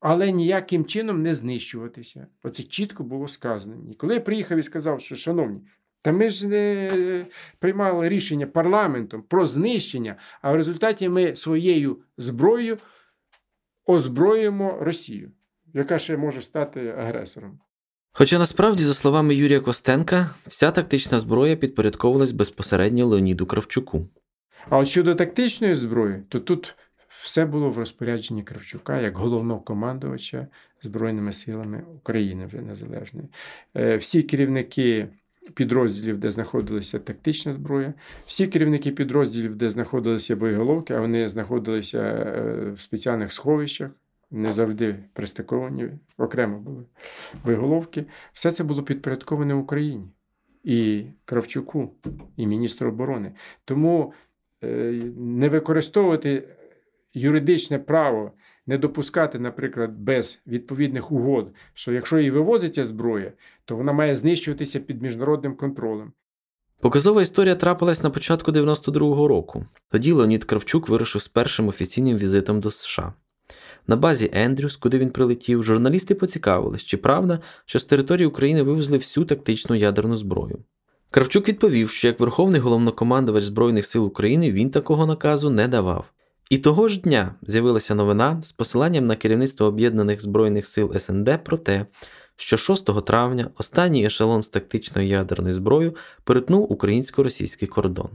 [0.01, 2.26] але ніяким чином не знищуватися.
[2.42, 3.76] Оце чітко було сказано.
[3.90, 5.61] І коли я приїхав і сказав, що, шановні,
[6.03, 6.90] та ми ж не
[7.59, 12.78] приймали рішення парламентом про знищення, а в результаті ми своєю зброєю
[13.86, 15.30] озброїмо Росію,
[15.74, 17.59] яка ще може стати агресором.
[18.12, 24.09] Хоча насправді, за словами Юрія Костенка, вся тактична зброя підпорядковувалась безпосередньо Леоніду Кравчуку.
[24.68, 26.76] А от щодо тактичної зброї, то тут
[27.22, 30.46] все було в розпорядженні Кравчука як головного командувача
[30.82, 33.28] Збройними силами України вже незалежної.
[33.76, 35.08] Е, всі керівники
[35.54, 37.94] підрозділів, де знаходилася тактична зброя,
[38.26, 43.90] всі керівники підрозділів, де знаходилися боєголовки, а вони знаходилися е, в спеціальних сховищах.
[44.30, 45.88] Не завжди пристиковані,
[46.18, 46.84] окремо були
[47.44, 48.04] боєголовки.
[48.32, 50.04] Все це було підпорядковане Україні
[50.64, 51.90] і Кравчуку,
[52.36, 53.32] і міністру оборони.
[53.64, 54.12] Тому
[54.64, 54.66] е,
[55.16, 56.48] не використовувати
[57.14, 58.32] юридичне право,
[58.66, 63.32] не допускати, наприклад, без відповідних угод, що якщо і вивозиться зброя,
[63.64, 66.12] то вона має знищуватися під міжнародним контролем.
[66.80, 69.66] Показова історія трапилась на початку 92-го року.
[69.90, 73.12] Тоді Леонід Кравчук вирушив з першим офіційним візитом до США.
[73.86, 78.98] На базі Ендрюс, куди він прилетів, журналісти поцікавились, чи правда, що з території України вивезли
[78.98, 80.59] всю тактичну ядерну зброю.
[81.11, 86.04] Кравчук відповів, що як Верховний головнокомандувач Збройних сил України він такого наказу не давав.
[86.51, 91.57] І того ж дня з'явилася новина з посиланням на керівництво Об'єднаних Збройних сил СНД про
[91.57, 91.86] те,
[92.36, 98.09] що 6 травня останній ешелон з тактичною ядерною зброєю перетнув українсько-російський кордон.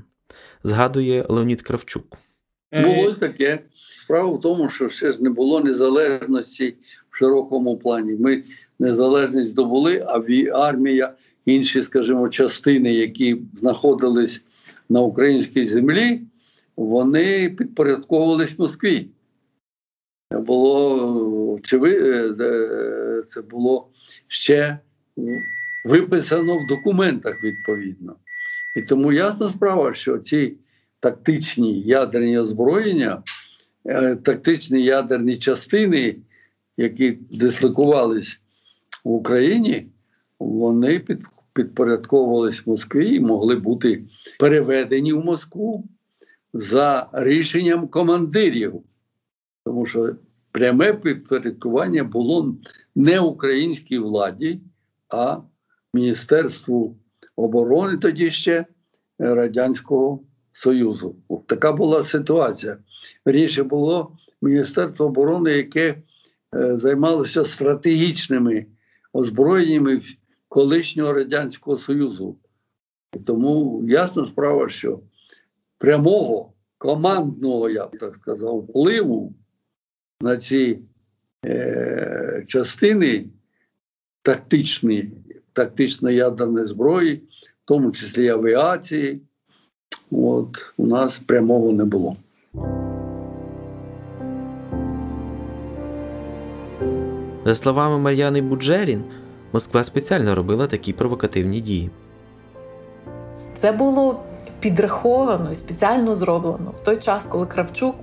[0.63, 2.17] Згадує Леонід Кравчук.
[2.71, 3.59] Було й таке.
[4.03, 6.75] Справа в тому, що ще ж не було незалежності
[7.09, 8.13] в широкому плані.
[8.19, 8.43] Ми
[8.79, 10.21] незалежність здобули, а
[10.53, 11.13] армія,
[11.45, 14.41] інші, скажімо, частини, які знаходились
[14.89, 16.21] на українській землі,
[16.75, 19.09] вони підпорядковувались Москві.
[20.31, 23.87] Було е, це було
[24.27, 24.79] ще
[25.85, 28.15] виписано в документах відповідно.
[28.75, 30.53] І тому ясна справа, що ці
[30.99, 33.23] тактичні ядерні озброєння,
[33.85, 36.15] е, тактичні ядерні частини,
[36.77, 38.39] які дислокувались
[39.03, 39.87] в Україні,
[40.39, 41.05] вони
[41.53, 44.03] підпорядковувались Москві і могли бути
[44.39, 45.83] переведені в Москву
[46.53, 48.83] за рішенням командирів.
[49.65, 50.15] Тому що
[50.51, 52.55] пряме підпорядкування було
[52.95, 54.61] не українській владі,
[55.09, 55.37] а
[55.93, 56.97] Міністерству
[57.35, 58.65] оборони тоді ще
[59.19, 60.19] Радянського
[60.53, 61.15] Союзу.
[61.47, 62.77] Така була ситуація.
[63.25, 66.01] Ріше було Міністерство оборони, яке
[66.55, 68.65] е, займалося стратегічними
[69.13, 70.01] озброєннями
[70.47, 72.37] колишнього Радянського Союзу.
[73.25, 74.99] Тому ясна справа, що
[75.83, 79.33] прямого командного, я б так сказав, впливу
[80.21, 80.79] на ці
[81.45, 83.25] е, частини
[84.21, 85.11] тактичні,
[85.53, 89.21] тактичної ядерної зброї, в тому числі авіації,
[90.11, 92.15] от у нас прямого не було.
[97.45, 99.03] За словами Мар'яни Буджерін,
[99.53, 101.89] Москва спеціально робила такі провокативні дії.
[103.53, 104.23] Це було
[104.63, 107.95] підраховано і спеціально зроблено в той час, коли Кравчук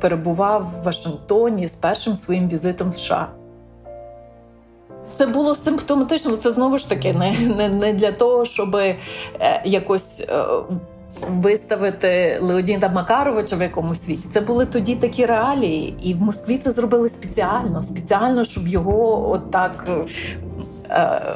[0.00, 3.28] перебував в Вашингтоні з першим своїм візитом в США.
[5.16, 6.36] Це було симптоматично.
[6.36, 8.96] Це знову ж таки не не, не для того, щоб е,
[9.64, 10.44] якось е,
[11.28, 14.28] виставити Леоніда Макаровича в якомусь світі.
[14.30, 19.88] Це були тоді такі реалії, і в Москві це зробили спеціально, спеціально, щоб його отак.
[20.92, 21.34] Е,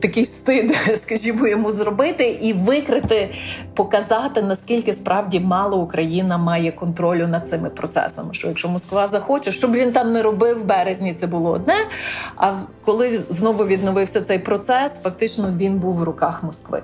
[0.00, 3.30] такий стид, скажімо, йому зробити і викрити,
[3.74, 8.34] показати наскільки справді мало Україна має контролю над цими процесами.
[8.34, 11.74] Що якщо Москва захоче, щоб він там не робив в березні, це було одне.
[12.36, 12.52] А
[12.84, 16.82] коли знову відновився цей процес, фактично він був в руках Москви.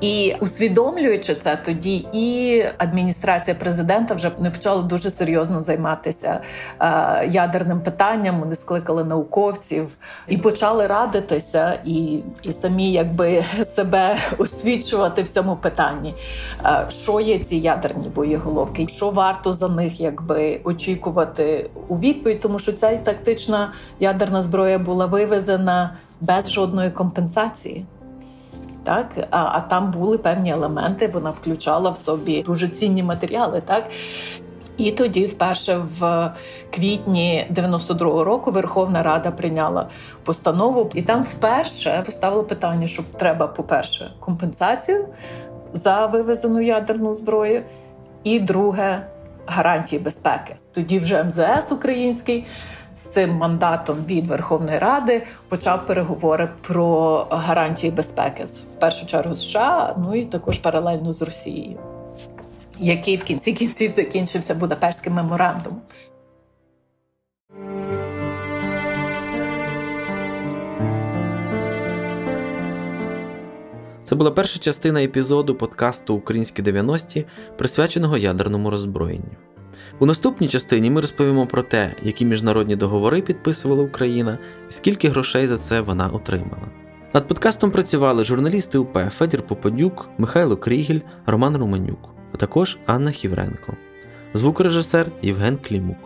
[0.00, 6.40] І усвідомлюючи це, тоді і адміністрація президента вже не почала дуже серйозно займатися
[6.80, 8.40] е, ядерним питанням.
[8.40, 9.96] Вони скликали науковців
[10.28, 16.14] і почали радитися, і і самі якби себе освічувати в цьому питанні.
[16.64, 22.58] Е, що є ці ядерні боєголовки, що варто за них якби очікувати у відповідь, тому
[22.58, 27.86] що ця тактична ядерна зброя була вивезена без жодної компенсації
[28.84, 31.08] так а, а там були певні елементи.
[31.08, 33.84] Вона включала в собі дуже цінні матеріали, так.
[34.78, 36.32] І тоді, вперше в
[36.74, 39.88] квітні 92-го року, Верховна Рада прийняла
[40.24, 45.08] постанову, і там вперше поставили питання, що треба, по-перше, компенсацію
[45.72, 47.62] за вивезену ядерну зброю,
[48.24, 49.06] і друге
[49.46, 50.56] гарантії безпеки.
[50.72, 52.46] Тоді вже МЗС український
[52.92, 59.96] з цим мандатом від Верховної Ради почав переговори про гарантії безпеки в першу чергу США,
[59.98, 61.78] ну і також паралельно з Росією,
[62.78, 65.80] який в кінці кінців закінчився Будапештським меморандумом.
[74.08, 77.26] Це була перша частина епізоду подкасту Українські 90-ті,
[77.56, 79.36] присвяченого ядерному роззброєнню.
[80.00, 84.38] У наступній частині ми розповімо про те, які міжнародні договори підписувала Україна
[84.70, 86.68] і скільки грошей за це вона отримала.
[87.14, 93.76] Над подкастом працювали журналісти УП Федір Попадюк, Михайло Крігель, Роман Романюк, а також Анна Хівренко,
[94.34, 95.96] звукорежисер Євген Клімук.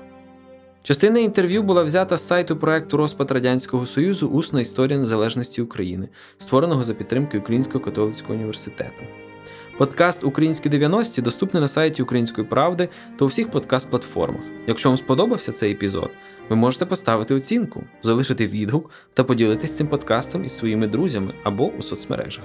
[0.82, 6.82] Частина інтерв'ю була взята з сайту проекту Розпад Радянського Союзу Усна історія незалежності України, створеного
[6.82, 9.02] за підтримки Українського католицького університету.
[9.78, 14.42] Подкаст Українські 90-ті доступний на сайті Української правди та у всіх подкаст-платформах.
[14.66, 16.10] Якщо вам сподобався цей епізод,
[16.48, 21.82] ви можете поставити оцінку, залишити відгук та поділитись цим подкастом із своїми друзями або у
[21.82, 22.44] соцмережах.